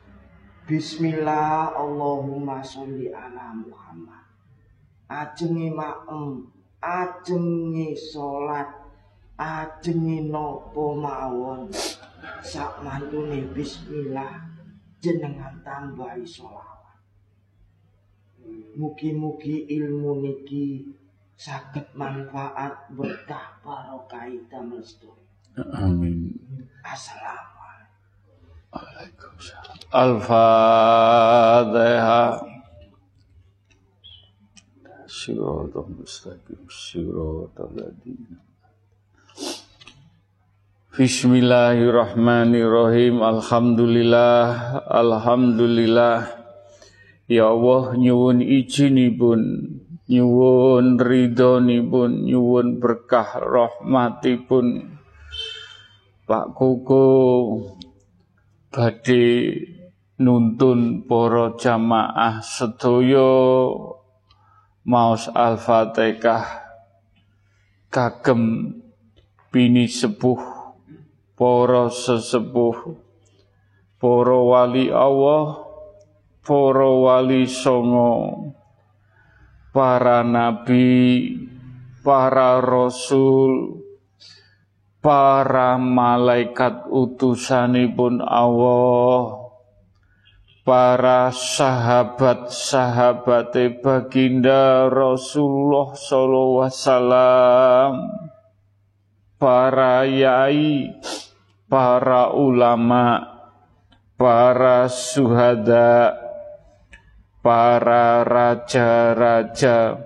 [0.64, 4.24] Bismillah Allahumma sholli ala Muhammad.
[5.12, 6.48] Ajengi maem,
[6.80, 8.72] ajengi salat,
[9.36, 11.68] ajengi nopo mawon.
[12.40, 14.53] Sak mantune bismillah
[15.04, 16.96] jenengan tambahi sholawat.
[18.80, 20.96] Mugi-mugi ilmu niki
[21.36, 24.80] sakit manfaat berkah barokah damel
[25.76, 26.34] Amin.
[26.82, 28.74] Assalamualaikum.
[28.74, 30.42] Waalaikumsalam Al-Fatihah
[35.06, 36.58] Siratal mustaqim.
[36.66, 38.42] Siratal ladzina
[40.94, 43.26] Bismillahirrahmanirrahim.
[43.26, 46.30] Alhamdulillah Alhamdulillah.
[47.26, 49.42] Ya Allah nyuwun izinipun
[50.06, 54.94] nyuwun ridhonipun nyuwun berkah rahmatipun.
[56.30, 57.10] Pak Koko
[58.70, 59.50] badhe
[60.22, 63.34] nuntun para jamaah sedaya.
[64.86, 66.70] Maos Al-Fatihah
[67.90, 68.78] kagem
[69.50, 70.53] bini sepuh
[71.34, 72.94] para sesepuh
[73.98, 75.66] para wali Allah
[76.46, 78.54] para wali songo
[79.74, 81.50] para nabi
[82.06, 83.82] para rasul
[85.04, 89.52] para malaikat utusanipun Allah
[90.64, 93.52] para sahabat-sahabat
[93.84, 98.23] baginda Rasulullah sallallahu wasallam
[99.44, 100.96] para yai
[101.68, 103.28] para ulama
[104.16, 106.16] para suhada
[107.44, 110.00] para raja-raja.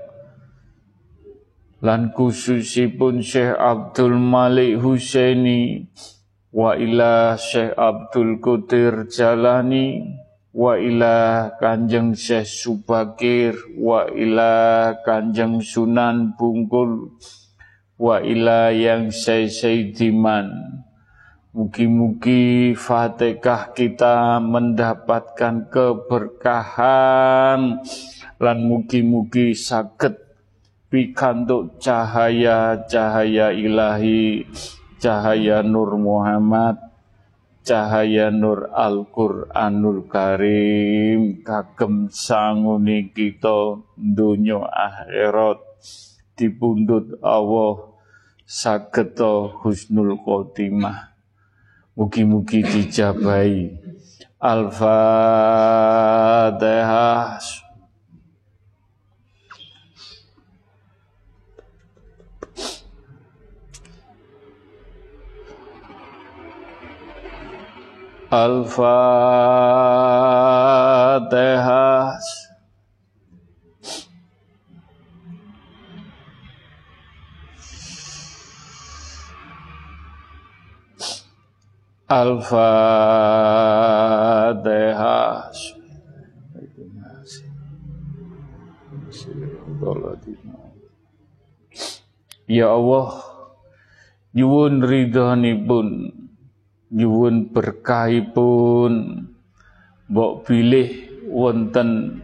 [1.85, 5.85] Lan khususipun Syekh Abdul Malik Husaini
[6.49, 10.17] wa ila Syekh Abdul Qadir Jalani
[10.49, 17.13] wa ila Kanjeng Syekh Subakir wa ila Kanjeng Sunan Bungkul
[17.97, 20.77] wa ila yang Syekh Saidiman
[21.57, 27.59] Mugi-mugi Fatihah kita mendapatkan keberkahan
[28.37, 30.13] lan mugi-mugi sakit
[30.93, 34.45] pikantuk cahaya-cahaya ilahi
[35.01, 36.77] cahaya Nur Muhammad
[37.67, 41.43] cahaya nur Al-Qur'anul Karim.
[41.43, 45.66] Kagem sanguni kita dunya akhirat
[46.37, 47.97] dipundhut Allah
[48.45, 51.11] sageta husnul khotimah.
[51.97, 53.73] Mugi-mugi dijabahi.
[54.37, 55.01] Al-Fatihah.
[68.29, 69.17] Al-Fatihah
[82.07, 82.71] Al-Fatihah
[92.47, 93.11] Ya Allah
[94.31, 95.87] nyuwun ridhonipun
[96.95, 99.27] nyuwun berkahipun
[100.07, 102.23] mbok bilih wonten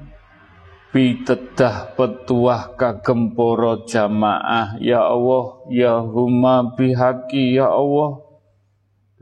[0.96, 4.80] pitedah petuah kagem para jamaah.
[4.80, 8.24] Ya Allah ya huma bihaqi ya Allah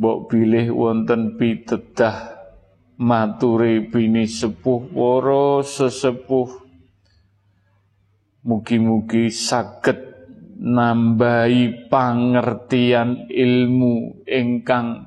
[0.00, 2.40] Mbok bilih wonten pitedah
[2.96, 6.48] maturi bini sepuh woro sesepuh.
[8.48, 10.00] Mugi-mugi saged
[10.56, 15.04] nambahi pangertian ilmu ingkang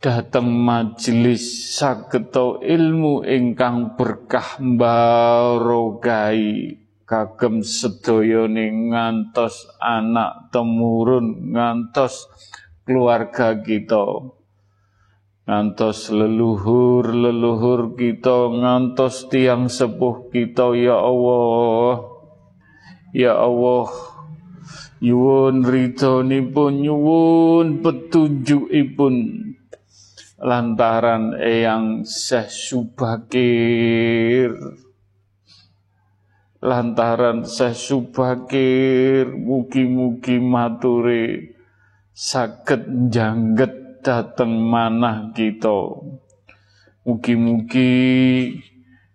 [0.00, 6.00] dateng majelis sageto ilmu ingkang berkah barokai
[7.04, 12.24] kagem sedayane ngantos anak temurun ngantos
[12.86, 14.30] keluarga kita.
[15.46, 22.06] Ngantos leluhur-leluhur kita ngantos tiang sepuh kita ya Allah.
[23.10, 23.90] Ya Allah
[25.02, 29.14] nyuwun ridhonipun nyuwun petunjukipun.
[30.36, 34.50] Lantaran eyang Syekh Subakir.
[36.58, 41.55] Lantaran Syekh Subakir mugi-mugi mature
[42.16, 46.00] saged jangget dateng manah kita.
[47.04, 47.92] Mugi-mugi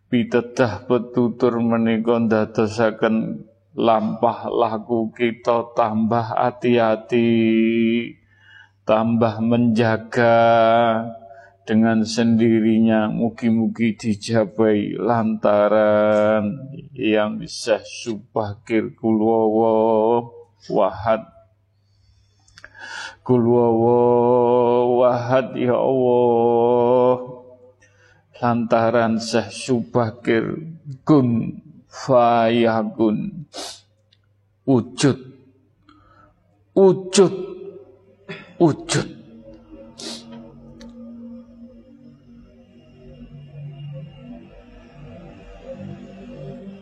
[0.06, 3.41] pitedah petutur menika ndadosaken
[3.74, 7.26] lampah laku kita tambah hati-hati
[8.86, 10.38] tambah menjaga
[11.66, 13.10] dengan sendirinya.
[13.10, 16.54] Mugi-mugi dijabai lantaran
[16.93, 19.74] yang bisa subakir kulwawa
[20.70, 21.30] wahad
[23.22, 24.01] kulwawa
[24.97, 27.22] wahad ya Allah
[28.41, 30.57] lantaran sah subakir
[31.05, 33.45] kun fayakun
[34.65, 35.19] wujud
[36.74, 37.34] wujud
[38.61, 39.07] wujud.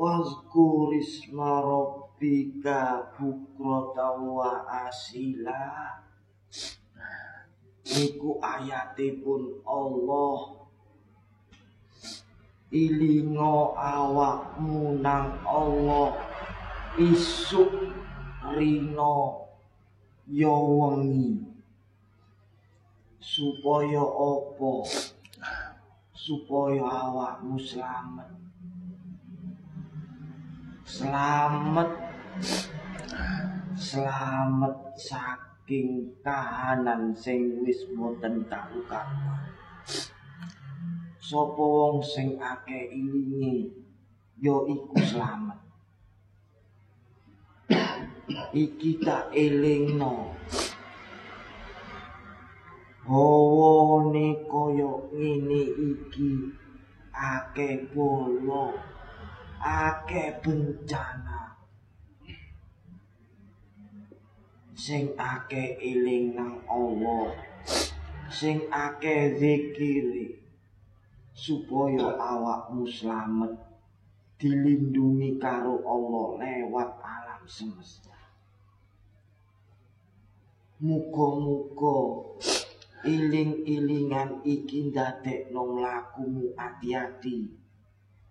[0.00, 6.00] Wazkur isma rabbika bukrata wa asila.
[7.84, 10.56] Niku ayatipun Allah.
[12.72, 16.16] Ilingo awakmu nang Allah.
[16.96, 17.92] Isuk
[18.56, 19.52] rino
[20.24, 21.44] yo wengi.
[23.20, 24.80] Supaya opo
[26.16, 28.49] supaya awakmu selamat
[30.90, 31.90] selamat.
[33.78, 39.50] Selamat saking kahanan sing wis boten karukaruan
[41.30, 43.70] sapa wong sing akeh ilinge
[44.42, 45.60] ya iku slamet
[48.50, 50.34] iki tak elingno.
[53.06, 56.30] Hawane kaya ngene iki
[57.14, 58.74] akeh bolo
[59.60, 61.60] akeh bencana
[64.72, 67.36] sing akeh eling nang Allah
[68.32, 70.40] sing akeh zikir
[71.36, 73.70] supaya awakmu selamat
[74.40, 78.16] dilindungi karo Allah lewat alam semesta.
[80.80, 82.24] Muga-muga
[83.04, 87.59] iling-ilingan iki ndadekno mlakumu ati-ati.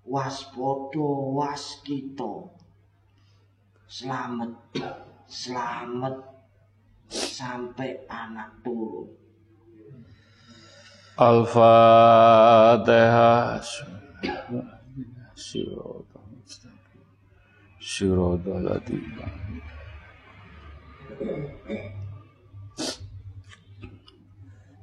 [0.09, 1.05] Waspada
[1.37, 2.49] waskita.
[3.85, 4.57] Selamat,
[5.29, 6.17] selamat
[7.13, 9.05] sampai anak turun.
[11.13, 11.61] Al-Fatihah.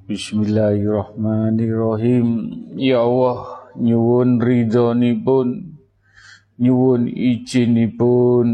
[0.07, 2.27] Bismillahirrahmanirrahim.
[2.79, 5.77] Ya Allah, nyuwun ridhonipun,
[6.57, 8.47] nyuwun izinipun,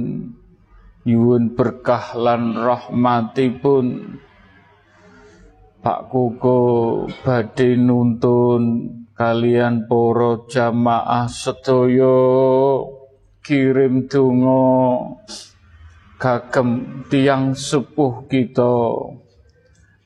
[1.07, 4.19] nyuwun berkah lan rahmatipun.
[5.83, 6.59] Pak Koko
[7.27, 8.63] badhe nuntun
[9.19, 12.19] kalian para jamaah sedaya.
[13.43, 14.63] Kirim donga
[16.15, 18.79] kagem tiang sepuh kita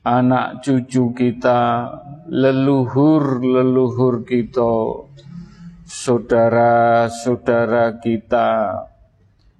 [0.08, 1.92] anak cucu kita,
[2.32, 5.04] leluhur-leluhur kita,
[5.84, 8.72] saudara-saudara kita,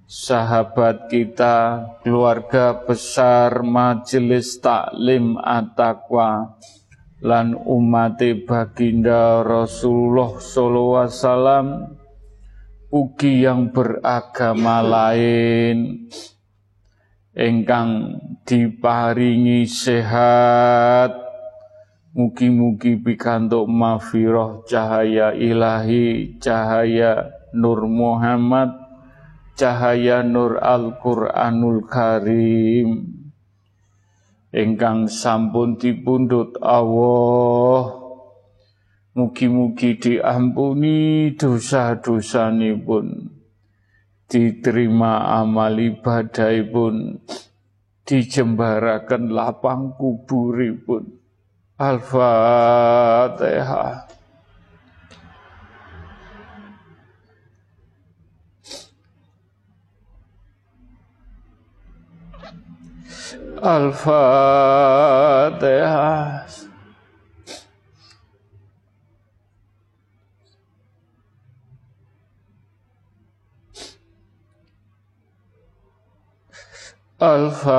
[0.09, 6.57] sahabat kita, keluarga besar majelis taklim at-taqwa
[7.21, 8.17] lan umat
[8.47, 11.67] baginda Rasulullah sallallahu alaihi wasallam
[12.89, 16.09] ugi yang beragama lain
[17.35, 21.13] engkang diparingi sehat.
[22.09, 28.73] Mugi-mugi pikantuk mafiroh cahaya ilahi cahaya Nur Muhammad
[29.53, 33.19] cahaya Nur Al-Qur'anul Karim.
[34.49, 37.99] Engkang sampun dipundhut Allah.
[39.13, 43.05] Mugi-mugi diampuni dosa-dosanipun,
[44.29, 47.17] diterima amal ibadahipun,
[48.05, 51.17] dijembarakan lapang kuburipun.
[51.81, 53.01] Al-Fatihah.
[63.59, 64.89] Al-Fatihah.
[77.19, 77.75] Al-Fatihah.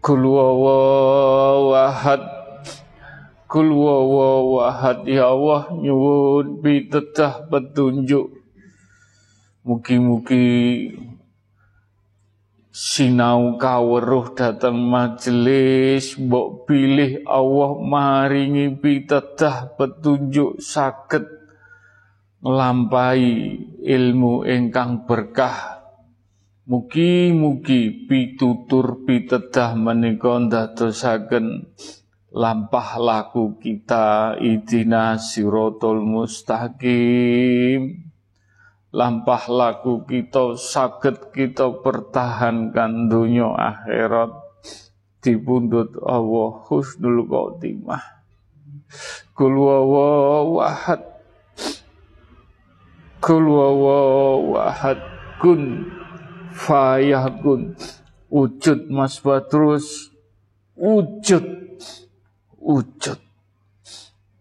[0.00, 2.24] Kul wawahad
[3.44, 8.40] Kul wawahad Ya Allah nyuwun pitedah petunjuk.
[9.68, 10.96] Mugi-mugi
[12.72, 21.41] sinau kaweruh datang majelis mbok pilih Allah maringi pitedah petunjuk sakit
[22.42, 23.34] nglampahi
[23.86, 25.82] ilmu ingkang berkah.
[26.62, 31.74] Mugi-mugi pitutur pitedah menika ndadosaken
[32.30, 38.06] lampah laku kita idina sirotol mustaqim.
[38.92, 44.30] Lampah laku kita saged kita pertahankan dunia akhirat.
[45.22, 48.22] Dipundhut Allah husnul khotimah.
[49.32, 51.11] Kul wahad
[53.22, 53.46] Kul
[54.50, 54.98] wahad
[55.38, 55.86] kun
[56.50, 57.78] fayakun
[58.26, 60.10] wujud Mas Badrus.
[60.74, 61.46] Wujud.
[62.58, 63.22] Wujud.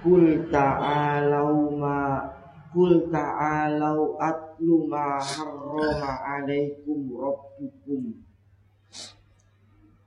[0.00, 2.32] Kul ta'alau ma
[2.72, 8.24] Kul ta'alau atlu ma harrama alaikum rabbukum.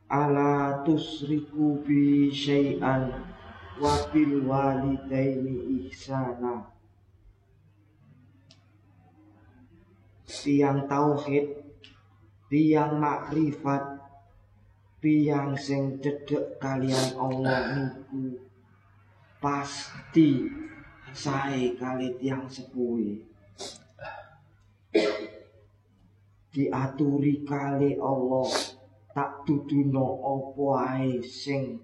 [0.09, 3.37] Ala tusriku bi syai'an
[3.81, 6.69] wabil walidaini ihsana.
[10.29, 11.47] Tiang tauhid
[12.49, 13.83] tiang makrifat
[15.01, 18.37] tiang sing cedek kalian Allah niku.
[19.41, 20.45] Pasti
[21.11, 23.31] saya kali tiang sepuhi
[26.51, 28.51] diaturi kali Allah
[29.15, 31.79] tak tuduno opo ae sing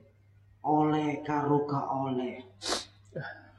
[0.68, 2.44] oleh karo ka oleh.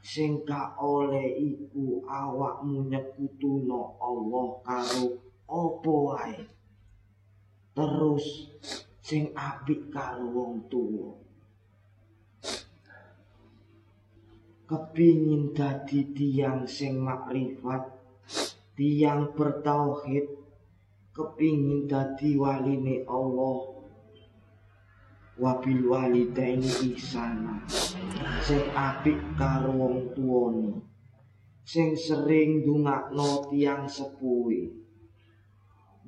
[0.05, 5.17] Sing ka oleh iku awakmu nyekutuno Allah karo
[5.49, 6.37] apa wae?
[7.73, 8.25] Terus
[9.01, 11.17] sing apik karo wong tuwa?
[14.69, 17.89] Kepingin dadi tiang sing makrifat
[18.77, 20.29] tiang bertauhid
[21.09, 23.78] kepingin dadi waline Allah
[25.39, 27.63] wabil walidaini ihsana.
[28.43, 30.83] Sing apik karo wong tuane.
[31.63, 34.61] Sing sering ndongakno tiyang sepuhe.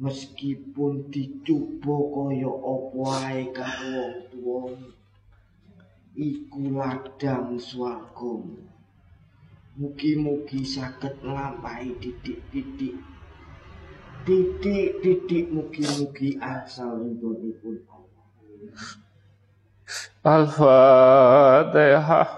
[0.01, 4.89] Meskipun dicoba kaya apa ae karo wong tuane.
[6.11, 8.35] Iku ladang swarga
[9.79, 12.99] mugi-mugi saged nglampahi titik-titik.
[14.27, 19.00] Titik-titik mugi-mugi asal ridhonipun Allah
[20.21, 22.29] Al-Fatihah.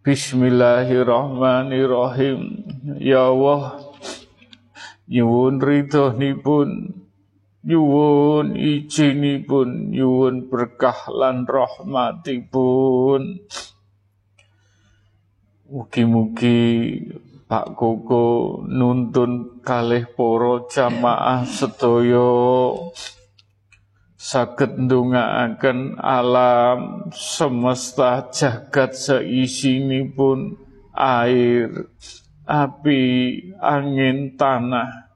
[0.00, 2.64] Bismillahirrahmanirrahim.
[2.96, 3.84] Ya Allah,
[5.12, 6.88] nyuwun ridhonipun,
[7.68, 13.44] nyuwun izinipun, nyuwun berkah lan rahmatipun.
[15.68, 16.72] Mugi-mugi
[17.52, 22.72] Pak Koko nuntun kalih poro jamaah sedaya
[24.16, 30.56] saged ndongaaken alam semesta jagat seisinipun
[30.96, 31.92] air,
[32.48, 33.04] api,
[33.60, 35.12] angin, tanah.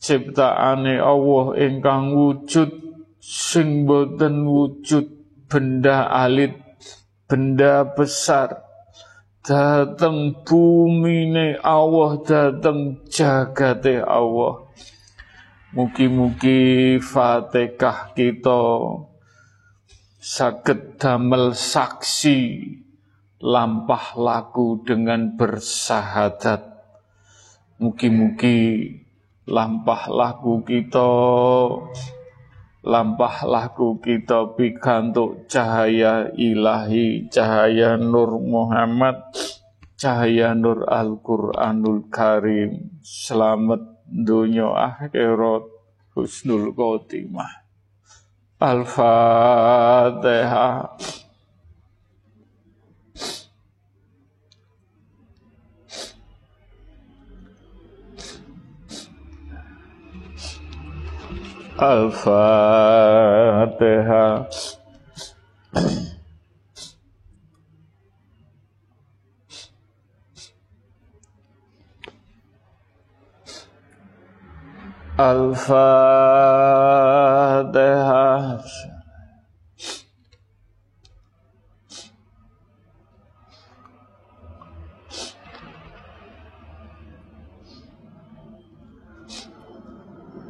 [0.00, 2.72] Ciptaane Allah ingkang wujud
[3.20, 5.04] sing boten wujud
[5.52, 6.56] benda alit,
[7.28, 8.69] benda besar
[9.40, 14.70] dateng bumine Allah dateng jagate Allah
[15.70, 18.62] Mugi-mugi Fatihah kita
[20.18, 22.58] saged damel saksi
[23.38, 26.66] lampah laku dengan bersahadat.
[27.78, 28.98] Mugi-mugi
[29.46, 31.10] lampah laku kita
[32.80, 39.20] lampah laku kita pikantuk cahaya ilahi, cahaya Nur Muhammad,
[40.00, 43.00] cahaya Nur Al-Quranul Karim.
[43.04, 45.68] Selamat dunia akhirat
[46.16, 47.60] husnul khotimah.
[48.60, 50.00] Al-Fatihah.
[61.80, 62.44] Al-Fatihah.
[75.16, 76.00] Al-Fatihah.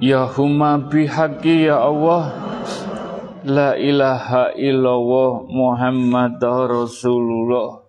[0.00, 2.32] Ya huma bihaqi ya Allah.
[3.44, 7.84] La ilaha illallah Muhammad Rasulullah.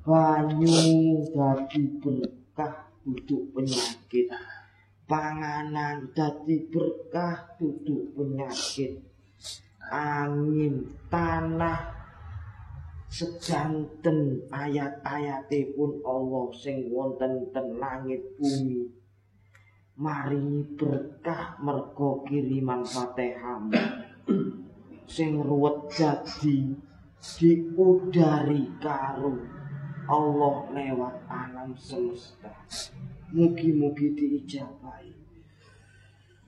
[0.05, 4.33] Banyu dadi berkah duduk penyakit.
[5.05, 8.97] Panganan dadi berkah duduk penyakit.
[9.85, 11.93] Angin tanah
[13.05, 18.89] sejanten ayat-ayatipun Allah sing wonten ten langit bumi.
[20.01, 23.69] Mari berkah mergo kiriman Fatihah.
[25.05, 26.73] Sing ruwet jadi
[27.21, 29.37] diudari karo
[30.05, 32.49] Allah lewat alam semesta.
[33.33, 35.13] Mugi-mugi diijabahi.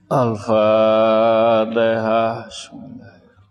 [0.08, 0.88] Al-Fatihah.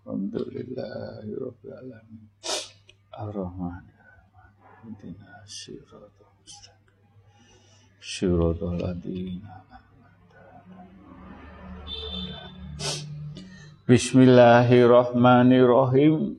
[0.07, 2.31] Alhamdulillahirrahmanirrahim.
[3.11, 3.83] Ar-Rahman.
[4.87, 7.03] Intina siratul mustaqim.
[7.99, 9.67] Siratul ladina.
[13.87, 16.35] Bismillahirrahmanirrahim.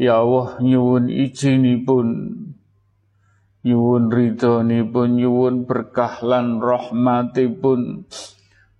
[0.00, 2.08] Ya Allah nyuwun izinipun
[3.60, 8.08] nyuwun ridhonipun nyuwun berkah lan rahmatipun.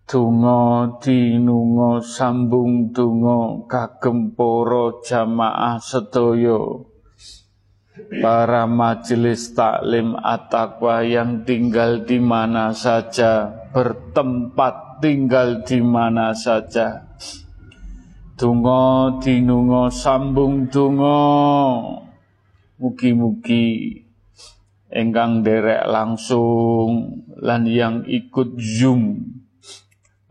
[0.09, 6.88] Donga dinunga sambung donga kagem para jamaah sedaya.
[8.24, 17.12] Para majelis taklim at-taqwa yang tinggal di mana saja bertempat tinggal di mana saja
[18.40, 21.20] Tungo dinungo sambung tungo.
[22.80, 24.00] Mugi-mugi
[24.88, 29.28] engkang derek langsung lan yang ikut Zoom.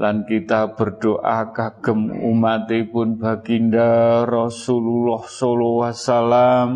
[0.01, 6.69] Lan kita berdoa kagem umatipun baginda Rasulullah sallallahu wasallam.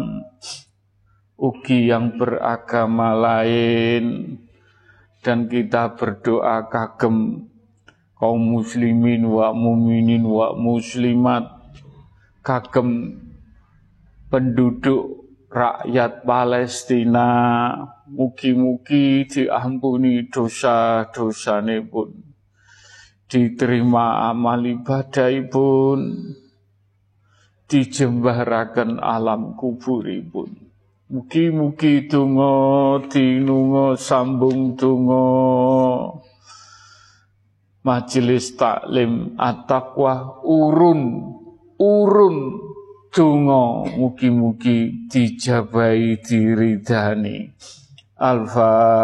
[1.34, 4.38] Ugi yang beragama lain.
[5.26, 7.49] Dan kita berdoa kagem
[8.24, 11.44] kaum muslimin wa muminin wa muslimat.
[12.40, 13.20] Kagem
[14.32, 17.28] penduduk rakyat Palestina.
[18.08, 22.14] Mugi-mugi diampuni dosa-dosane pun
[23.26, 26.30] diterima amal ibadah pun
[27.66, 30.54] dijembarakan alam kuburipun
[31.10, 35.26] Mugi-mugi tungo tinungo sambung tungo
[37.84, 41.01] majelis taklim at-taqwa urun
[41.77, 42.38] urun
[43.14, 47.51] tungo mugi-mugi dijabai diridani
[48.23, 49.03] Al-Fatihah.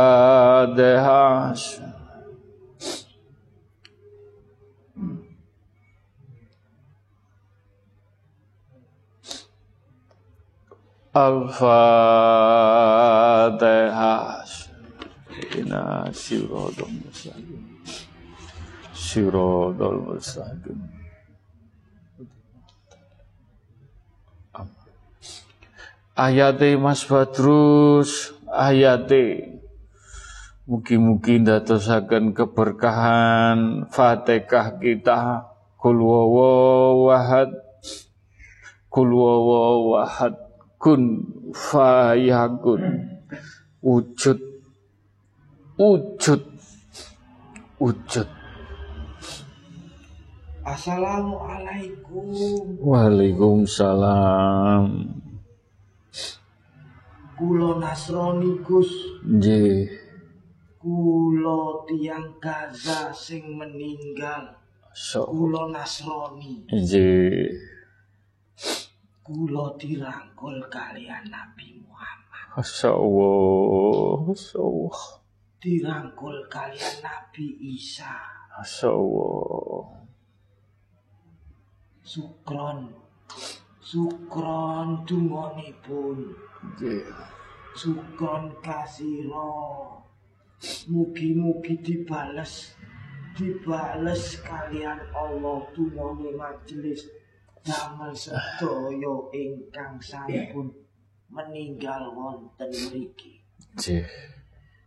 [11.11, 11.67] Al-Fatihah.
[15.59, 17.83] Ina sirodol mustaqim.
[18.95, 20.79] Sirodol mustaqim.
[26.15, 29.57] Ayat Mas Badrus ayate
[30.71, 35.99] mugi-mugi ndadosaken keberkahan Fatihah kita kul
[37.09, 37.51] wahad
[38.93, 40.50] kul wahad
[40.81, 42.81] kun fayakun
[43.85, 44.41] wujud
[45.77, 46.41] wujud
[47.77, 48.29] wujud
[50.65, 52.33] Assalamualaikum
[52.81, 55.21] Waalaikumsalam
[57.41, 58.93] Kulo Nasrani Gus.
[59.25, 59.89] Nggih.
[60.77, 64.61] Kulo tiang Gaza sing meninggal.
[65.25, 66.69] Kulo Nasrani.
[66.69, 67.80] Nggih.
[69.31, 72.59] Kulo dirangkul kalian Nabi Muhammad.
[72.59, 75.03] Masyaallah, masyaallah.
[75.63, 78.11] Dirangkul kalian Nabi Isa.
[78.59, 80.03] Masyaallah.
[82.03, 82.91] Sukron.
[83.79, 86.35] Sukron dungonipun.
[86.75, 87.07] Nggih.
[87.79, 89.55] Sukron kasiro
[90.91, 92.75] Mugi-mugi dibales
[93.39, 97.20] Dibales kalian Allah Tunoni majelis
[97.61, 100.73] Damel sedoyo ingkang sampun
[101.29, 103.45] meninggal wonten mriki.
[103.77, 104.09] Nggih.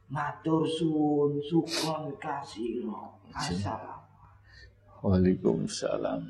[0.10, 3.22] Matur suwun sukron kasiro.
[3.30, 5.06] Assalamualaikum.
[5.06, 6.22] Waalaikumsalam.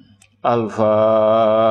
[0.44, 1.64] Al-Fatihah.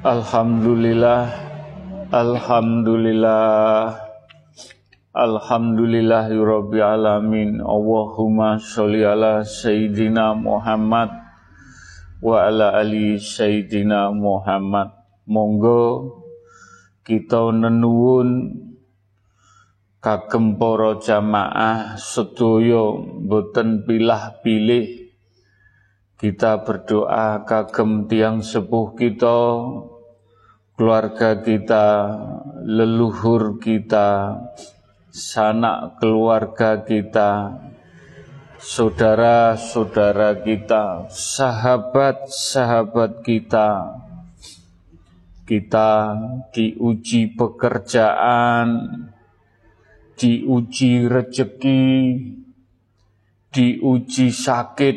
[0.00, 1.28] Alhamdulillah
[2.08, 4.09] Alhamdulillah
[5.10, 7.58] Alhamdulillahirabbil alamin.
[7.58, 11.10] Allahumma sholli ala sayyidina Muhammad
[12.22, 14.94] wa ala ali sayyidina Muhammad.
[15.26, 16.14] Monggo
[17.02, 18.54] kita nenuwun
[19.98, 25.10] kagem para jamaah sedaya boten pilah-pilih.
[26.22, 29.58] Kita berdoa kagem tiang sepuh kita,
[30.78, 32.14] keluarga kita,
[32.62, 34.38] leluhur kita,
[35.10, 37.58] sanak keluarga kita,
[38.58, 43.98] saudara-saudara kita, sahabat-sahabat kita.
[45.46, 46.14] Kita
[46.54, 48.66] diuji pekerjaan,
[50.14, 51.90] diuji rezeki,
[53.50, 54.96] diuji sakit,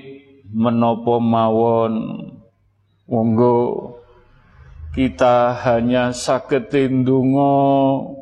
[0.53, 1.93] menopo mawon
[3.09, 3.57] monggo
[4.93, 7.57] kita hanya sakit ndonga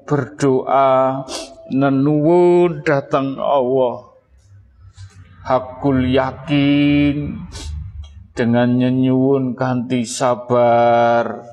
[0.08, 1.28] berdoa
[1.72, 4.12] nenuwun datang Allah
[5.48, 7.48] hakul yakin
[8.36, 11.48] dengan nyenyuwun ganti sabar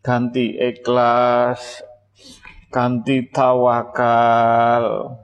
[0.00, 1.84] ganti ikhlas
[2.72, 5.16] ganti tawakal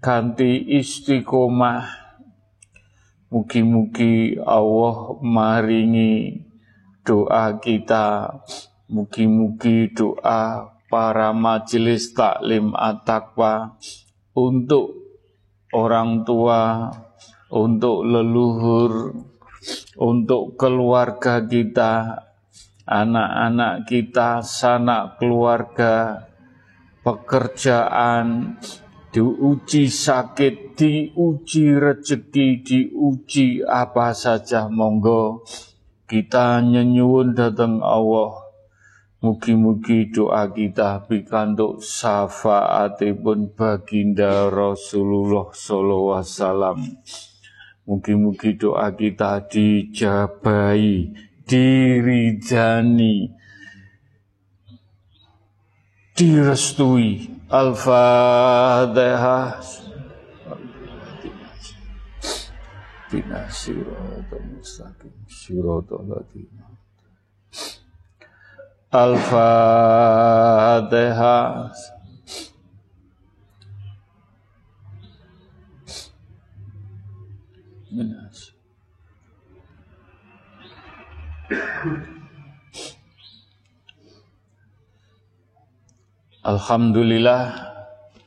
[0.00, 2.00] ganti istiqomah
[3.30, 6.42] Mugi-mugi Allah maringi
[7.06, 8.26] doa kita.
[8.90, 13.78] Mugi-mugi doa para majelis taklim at-taqwa
[14.34, 14.98] untuk
[15.70, 16.90] orang tua,
[17.54, 19.14] untuk leluhur,
[19.96, 22.26] untuk keluarga kita,
[22.84, 26.26] anak-anak kita, sanak keluarga,
[27.06, 28.58] pekerjaan,
[29.14, 35.46] diuji sakit, diuji rezeki, diuji apa saja monggo
[36.10, 38.49] kita nyenyuwun datang Allah
[39.20, 46.78] Mugi-mugi doa kita pikantuk syafaatipun baginda Rasulullah sallallahu alaihi wasallam.
[47.84, 51.12] Mugi-mugi doa kita dijabai,
[51.44, 53.28] dirijani,
[56.16, 57.28] direstui.
[57.52, 59.60] Al-Fatihah.
[63.12, 66.69] Bina siratal mustaqim, siratal ladzina
[68.90, 69.30] Al-Fatihah.
[86.40, 87.42] Alhamdulillah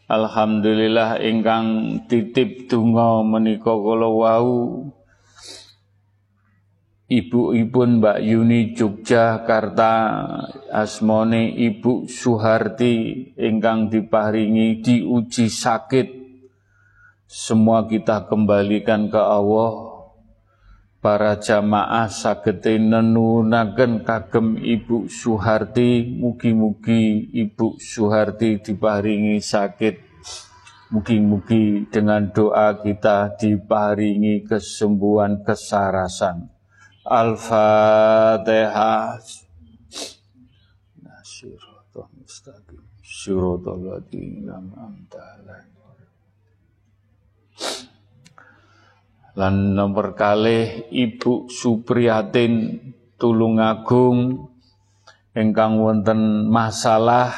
[0.08, 4.88] Alhamdulillah ingkang titip donga menika kula wau
[7.04, 9.92] Ibu-ibu Mbak Yuni Yogyakarta
[10.72, 16.08] asmone Ibu Suharti ingkang diparingi diuji sakit.
[17.28, 19.92] Semua kita kembalikan ke Allah.
[21.04, 26.08] Para jamaah sagete nenunaken kagem Ibu Suharti.
[26.08, 29.96] Mugi-mugi Ibu Suharti diparingi sakit.
[30.96, 36.53] Mugi-mugi dengan doa kita diparingi kesembuhan kesarasan
[37.04, 38.64] Al-Fatihah
[41.04, 42.80] Nasiratul mustaqim.
[43.04, 44.64] Siratul ladina
[49.34, 52.80] Lan nomor kalih Ibu Supriyatin
[53.20, 54.48] Tulungagung
[55.34, 57.34] ingkang wonten masalah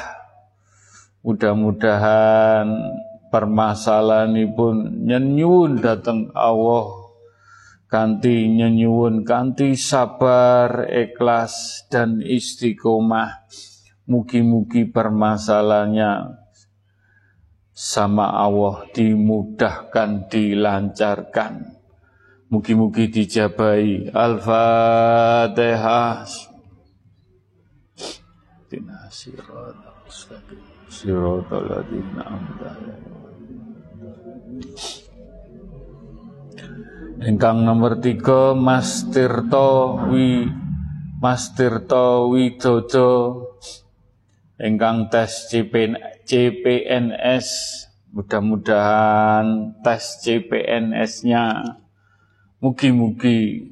[1.26, 2.68] mudah-mudahan
[3.32, 7.05] permasalahanipun nyenyuwun dateng Allah
[7.86, 13.46] kanti nyenyuwun kanti sabar ikhlas dan istiqomah.
[14.06, 16.38] Mugi-mugi permasalahannya
[17.74, 21.74] sama Allah dimudahkan dilancarkan.
[22.46, 26.22] Mugi-mugi dijabai al-fatihah.
[31.66, 33.05] Ladina amdalai
[37.16, 40.52] Ingkang nomor tiga Mas Tirto Wi
[41.16, 43.40] Mas Tirto Widodo
[44.60, 45.96] ingkang tes CPN,
[46.28, 47.48] CPNS
[48.12, 51.64] mudah-mudahan tes CPNS-nya
[52.60, 53.64] mugi-mugi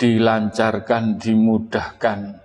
[0.00, 2.40] dilancarkan dimudahkan.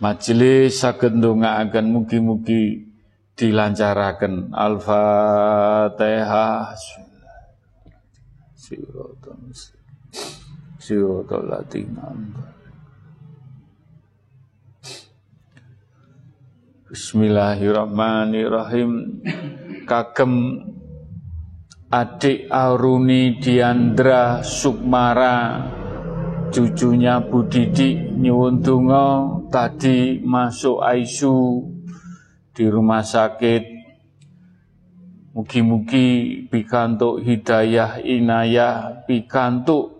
[0.00, 2.88] Majelis saged ndongaaken mugi-mugi
[3.36, 4.56] dilancaraken.
[4.56, 5.48] Al-fatihah
[16.88, 19.20] Bismillahirrahmanirrahim.
[19.88, 20.32] Kagem
[21.88, 25.64] adik Aruni Diandra Sukmara
[26.52, 28.60] cucunya Budidi nyuwun
[29.48, 31.64] tadi masuk ICU
[32.52, 33.77] di rumah sakit
[35.38, 39.94] Mugi-mugi pikantuk hidayah inayah, pikantuk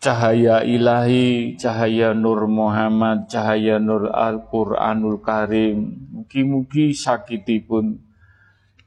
[0.00, 6.08] cahaya ilahi, cahaya Nur Muhammad, cahaya Nur Al-Quranul Karim.
[6.08, 8.00] Mugi-mugi sakitipun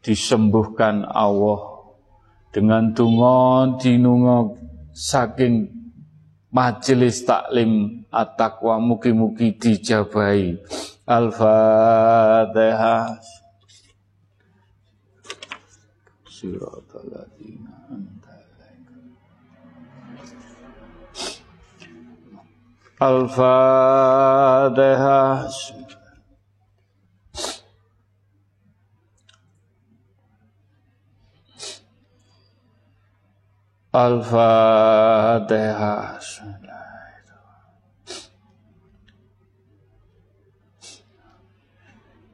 [0.01, 1.85] disembuhkan Allah
[2.49, 4.57] dengan tungo dinungo
[4.89, 5.69] saking
[6.49, 10.57] majelis taklim at-taqwa mugi-mugi dijabai.
[11.05, 12.17] Al-Fatihah
[16.39, 18.39] siratal ladzina anta
[22.99, 25.39] Al-Fatihah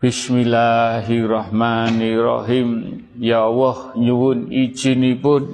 [0.05, 2.69] Bismillahirrahmanirrahim.
[3.17, 5.49] Ya Allah nyuwun izinipun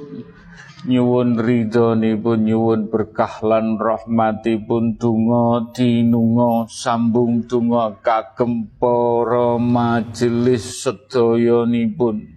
[0.91, 12.35] nyuwun ridhonipun nyuwun berkah lan rahmatipun donga dinunga sambung donga kagem para majelis sedayanipun.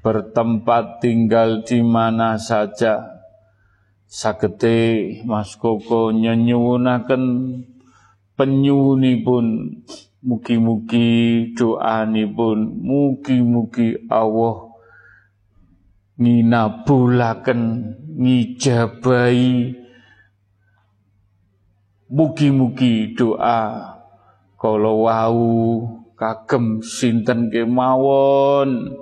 [0.00, 3.20] Bertempat tinggal di mana saja.
[4.08, 7.24] Sagete Mas Koko nyenyuwunaken
[8.40, 9.84] penyuwunipun
[10.20, 14.70] mugi-mugi doanipun mugi-mugi Allah
[16.20, 17.60] nginabulaken
[18.20, 19.80] ngijabahi.
[22.10, 23.62] Mugi-mugi doa
[24.58, 25.46] kalau wau
[26.18, 28.98] kagem sinten kemawon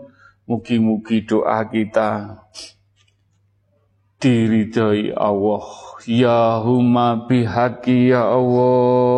[0.46, 2.44] mugi-mugi doa kita
[4.22, 5.66] diridhoi Allah.
[6.06, 9.17] Ya huma bihaqi ya Allah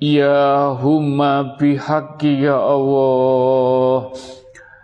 [0.00, 4.08] Ya humma bihaqi ya Allah.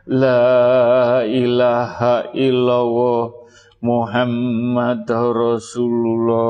[0.04, 3.32] La ilaha illallah
[3.80, 6.44] Muhammad Rasulullah.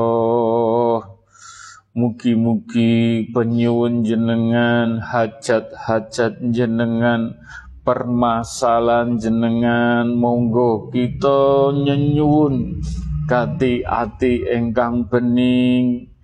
[1.95, 7.39] Mugi-mugi penyuwun jenengan hajat-hajat jenengan
[7.87, 12.83] permasalahan jenengan monggo kita nyenyuwun.
[13.31, 16.16] Kati ati engkang bening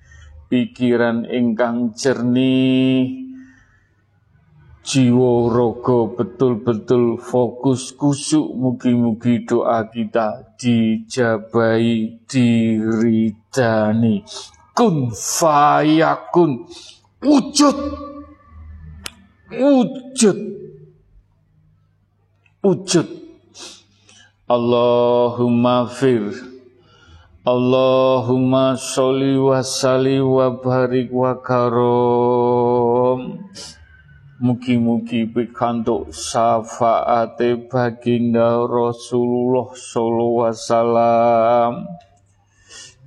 [0.54, 3.10] pikiran engkang jernih
[4.86, 14.22] jiwa rogo betul-betul fokus kusuk mugi-mugi doa kita dijabai diridani.
[14.78, 16.70] Kun fayakun.
[17.26, 17.78] Wujud.
[19.58, 20.38] Wujud.
[22.62, 23.10] Wujud.
[24.46, 26.53] Allahumma fir
[27.44, 33.36] Allahumma sholli wa salli wa barik wa karom
[34.40, 41.72] Mugi-mugi pikantuk syafaate baginda Rasulullah sallallahu wasallam.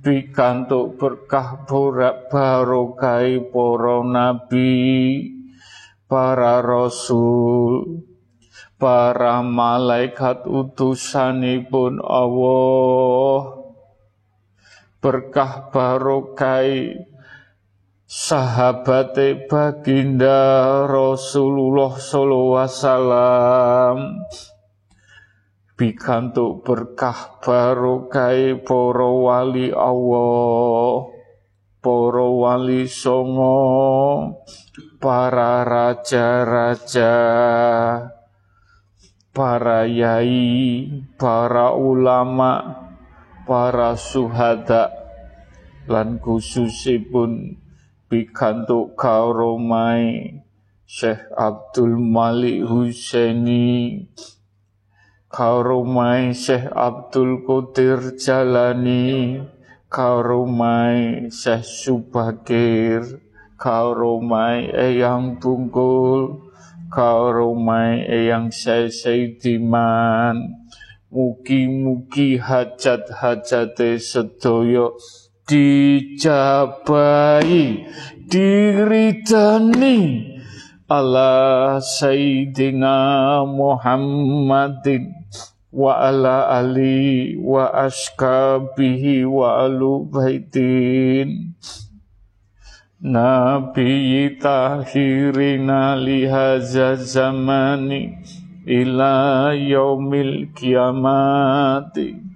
[0.05, 4.69] Pikantuk berkah borak barokai para nabi,
[6.05, 8.05] para rasul,
[8.77, 13.56] para malaikat utusanipun Allah.
[15.07, 16.91] Berkah barokai
[18.03, 24.19] sahabate baginda Rasulullah sallallahu wasallam.
[25.79, 31.07] Bikantuk berkah barokai para wali Allah
[31.79, 34.43] para wali songo
[34.99, 37.15] para raja-raja
[39.31, 42.83] para yai para ulama
[43.47, 44.96] para suhada
[45.87, 47.55] lan khususipun
[48.11, 50.35] pikantuk kauromai
[50.87, 54.07] Syekh Abdul Malik Husaini
[55.27, 59.39] kauromai Syekh Abdul Qadir Jalani
[59.91, 63.03] kauromai Syekh Subakir
[63.59, 66.47] kauromai Eyang Bungkul
[66.87, 70.63] kauromai Eyang Syekh Saidiman.
[71.07, 74.91] Mugi-mugi hajat-hajate sedaya
[75.47, 77.07] dijabai
[78.27, 79.99] diridani
[80.91, 85.15] ala sayyidina Muhammadin
[85.71, 91.55] wa ala ali wa askabihi wa alu baitin.
[92.97, 98.17] Nabi tahirina lihaza zamani
[98.65, 102.26] ila yaumil kiamati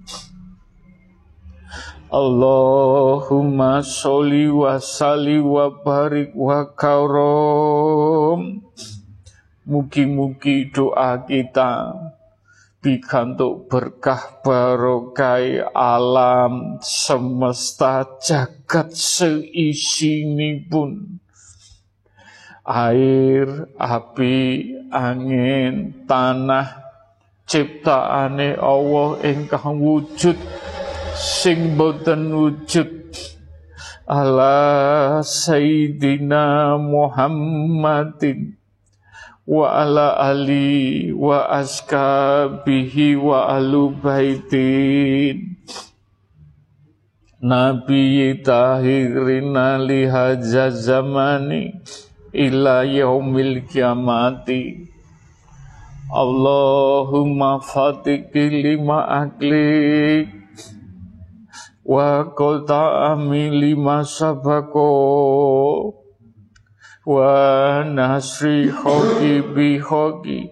[2.12, 8.68] Allahumma sholli wa salli wa barik wa karom.
[9.64, 11.96] Mugi-mugi doa kita
[12.84, 21.16] pikantuk berkah barokai alam semesta jagat seisini pun
[22.68, 26.76] air, api, angin, tanah
[27.48, 30.36] ciptaane Allah ingkang wujud
[31.22, 33.14] sing boten wujud
[34.10, 38.58] ala sayyidina Muhammadin
[39.46, 45.62] wa ala ali wa askabihi wa alu baitin.
[47.38, 51.78] Nabi tahirina lihaja zamani
[52.34, 54.90] ila yaumil kiamati.
[56.10, 60.41] Allahumma fatiki lima aklik
[61.84, 65.94] wa qata'ami lima sabako.
[67.06, 70.50] Wa nasri hoki bi hoki.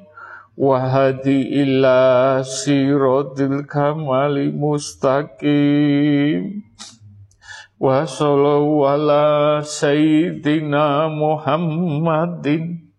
[0.58, 6.42] Wa hadi ila sirotil kamali mustaqim.
[7.80, 12.90] Wa sallallahu ala sayyidina muhammadin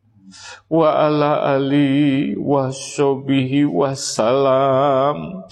[0.71, 5.43] wa ala ali wa sobihi wassalam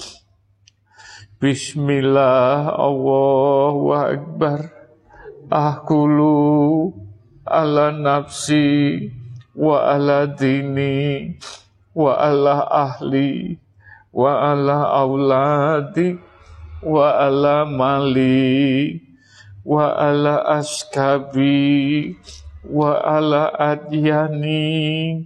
[1.40, 4.76] Bismillah Allahu Akbar
[5.48, 6.92] Ahkulu
[7.48, 9.08] ala nafsi
[9.56, 11.32] wa ala dini
[11.96, 13.56] wa ala ahli
[14.12, 16.20] wa ala auladi
[16.84, 19.00] wa ala mali
[19.64, 22.20] wa ala askabi
[22.68, 25.24] wa ala adyani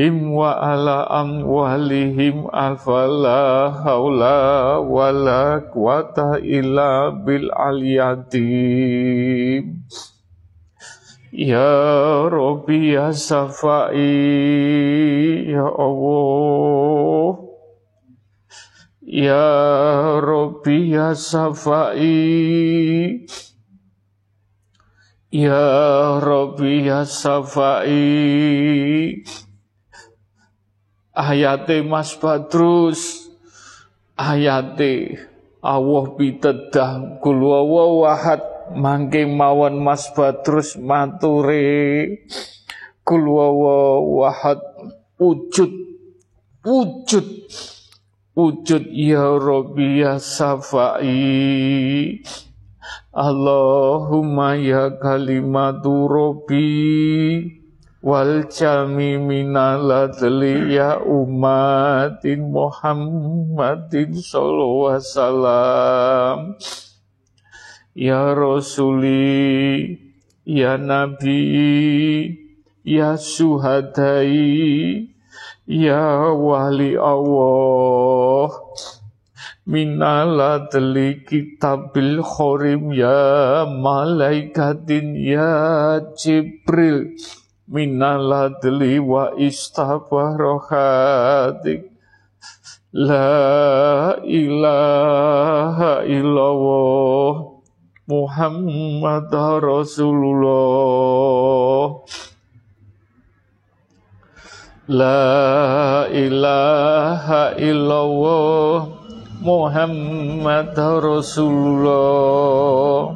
[0.00, 9.04] him wa ala amwalihim afala haula wala quwata illa bil aliyatim
[11.30, 14.02] Ya Rabbi ya Safai
[15.46, 17.38] Ya Allah.
[19.06, 19.52] Ya
[20.18, 22.10] Rabbi ya Safai.
[25.30, 28.02] Ya Rabbi ya Safai
[31.20, 33.28] ayate Mas Badrus.
[34.16, 35.20] Ayate
[35.60, 38.40] Allah bitedah kul wahad
[38.72, 42.24] mangke mawon Mas Badrus mature.
[43.04, 44.60] Kul wahad
[45.20, 45.72] wujud.
[46.64, 47.28] Wujud.
[48.30, 51.12] Wujud ya Rabbi ya Safai
[53.10, 57.59] Allahumma ya kalimatu Rabbi
[58.00, 60.08] wal jami minal
[60.72, 66.56] ya umatin Muhammadin sallallahu wasallam.
[67.92, 70.00] Ya rasuli
[70.48, 72.32] ya nabi
[72.80, 75.04] ya suhadai
[75.68, 78.48] ya wali Allah.
[79.70, 85.54] Minaladli kitabil khorim ya malaikatin ya
[86.18, 87.14] Jibril
[87.70, 91.86] minaladli wa istabarohatik
[92.90, 97.54] La ilaha illallah
[98.10, 99.30] Muhammad
[99.62, 100.50] Rasulullah.
[104.90, 108.90] La ilaha illallah
[109.38, 113.14] Muhammad Rasulullah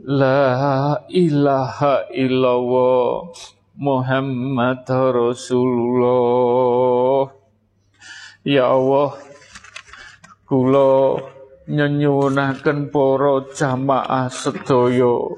[0.00, 3.36] La ilaha illallah
[3.76, 6.08] Muhammad Rasulullah.
[8.40, 9.20] Ya Allah
[10.48, 11.20] kula
[11.68, 15.36] nyenyunaken para jamaah sedaya.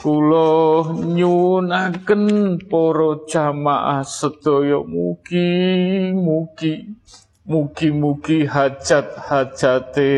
[0.00, 4.80] Kula nyunaken para jamaah sedaya.
[4.80, 6.88] Mugi mugi
[7.44, 10.16] mugi mugi hajat-hajate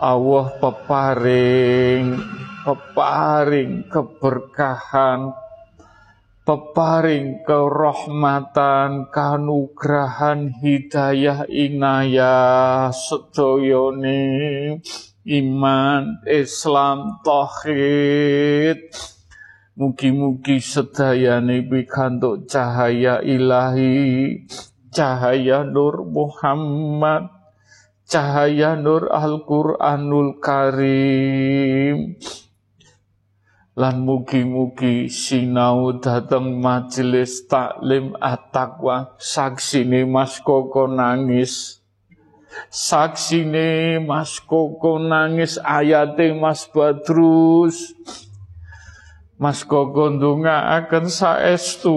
[0.00, 2.16] Allah peparing
[2.64, 5.36] peparing keberkahan
[6.48, 14.24] peparing kerahmatan kanugrahan hidayah inayah sedayane
[15.20, 18.80] iman Islam tauhid.
[19.76, 24.48] Mugi-mugi sedayane pikantuk cahaya ilahi
[24.88, 27.39] cahaya nur Muhammad
[28.10, 32.18] cahaya nur Al-Qur'anul Karim.
[33.78, 39.14] Lan mugi-mugi sinau dateng majelis taklim at-taqwa.
[39.16, 41.78] Saksine Mas Koko nangis.
[42.66, 47.94] Saksine Mas Koko nangis ayate Mas Badrus.
[49.38, 51.96] Mas Koko ndonga akan saestu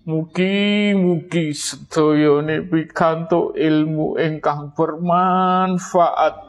[0.00, 6.40] Mugi-mugi sedayane pikantuk ilmu ingkang bermanfaat.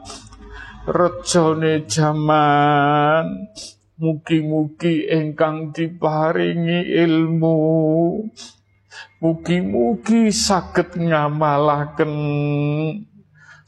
[0.88, 3.52] Rejane jaman
[4.00, 7.60] mugi-mugi ingkang diparingi ilmu.
[9.20, 12.14] Mugi-mugi saged ngamalaken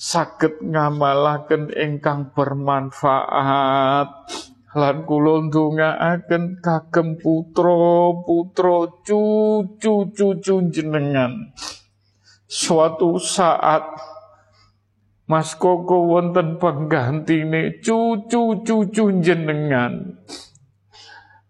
[0.01, 4.09] saged ngamalaken ingkang bermanfaat
[4.75, 11.55] lan kula ndongaaken kagem putra-putra cucu-cucu jenengan
[12.55, 13.83] suatu saat
[15.25, 20.21] Mas Koko wonten penggantine cucu-cucu jenengan.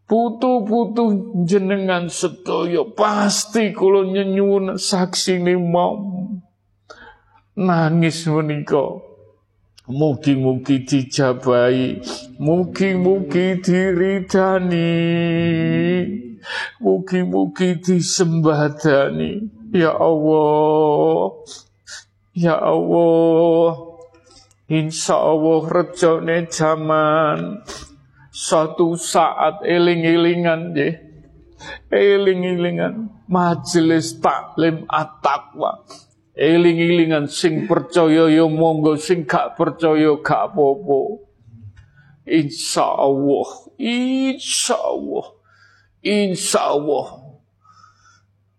[0.07, 5.99] Putu-putu jenengan sedaya pasti kula nyenyuwun saksine mau
[7.59, 9.14] nangis menika.
[9.85, 12.01] Mugi-mugi dijabahi,
[12.41, 14.97] mugi-mugi diridani,
[16.81, 19.45] mugi-mugi disembadani.
[19.77, 21.37] Ya Allah,
[22.35, 23.79] Ya Allah,
[24.67, 27.63] insya Allah rejone zaman
[28.35, 30.99] satu saat eling-elingan deh,
[31.95, 35.87] eling-elingan majelis taklim at-taqwa.
[36.35, 41.23] Eling-elingan sing percaya yo ya monggo sing gak percaya gak apa-apa.
[42.27, 43.49] Insya Allah,
[43.79, 45.27] insya Allah,
[46.03, 47.07] insya Allah.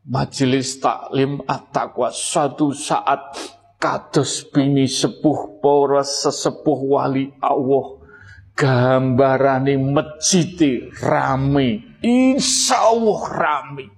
[0.06, 3.36] Majelis taklim at-taqwa satu saat
[3.82, 8.02] kados bini sepuh para sesepuh wali Allah
[8.56, 13.95] gambarane masjid rame insyaallah rame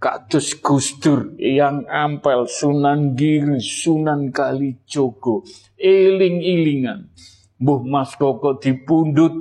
[0.00, 5.44] kados Gusdur yang ampel Sunan Giri Sunan Kalijogo.
[5.76, 7.12] Eling-ilingan.
[7.60, 9.36] Mbuh Mas Koko dipundut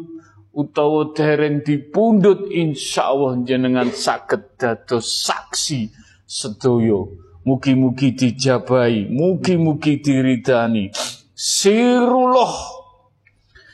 [0.52, 5.88] utawa dereng dipundut insyaallah jenengan saged dados saksi
[6.28, 10.92] sedoyo Mugi-mugi dijabai, mugi-mugi diridani.
[11.32, 12.52] Sirullah,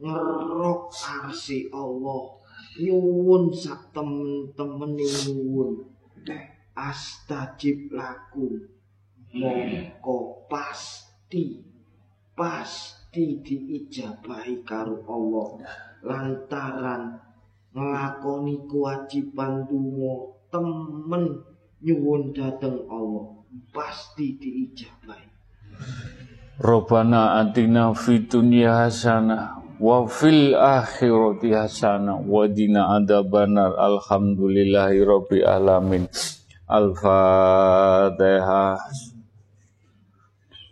[0.00, 2.36] ngerok arsi Allah.
[2.76, 5.80] Nyuwun sak temen-temen nyuwun.
[6.76, 8.68] Astajib laku
[9.32, 11.64] mongko pasti
[12.36, 15.64] pasti diijabahi karo Allah.
[16.04, 17.16] Lantaran
[17.72, 21.24] nglakoni kewajiban donga temen
[21.80, 23.40] nyuwun dateng Allah
[23.72, 25.28] pasti diijabahi.
[26.60, 36.08] Robana atina fid dunya hasanah wa fil akhirati hasanah wa dina adzabannar alhamdulillahi rabbil alamin
[36.64, 38.80] al-fatihah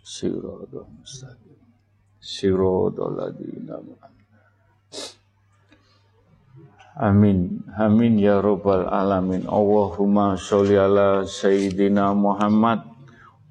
[0.01, 1.53] siratal mustaqim
[2.17, 3.77] siratal ladzina
[6.95, 7.59] Amin.
[7.75, 9.43] Amin ya rabbal alamin.
[9.51, 12.87] Allahumma sholli ala sayyidina Muhammad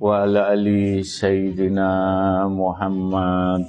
[0.00, 3.68] wa ala ali sayyidina Muhammad.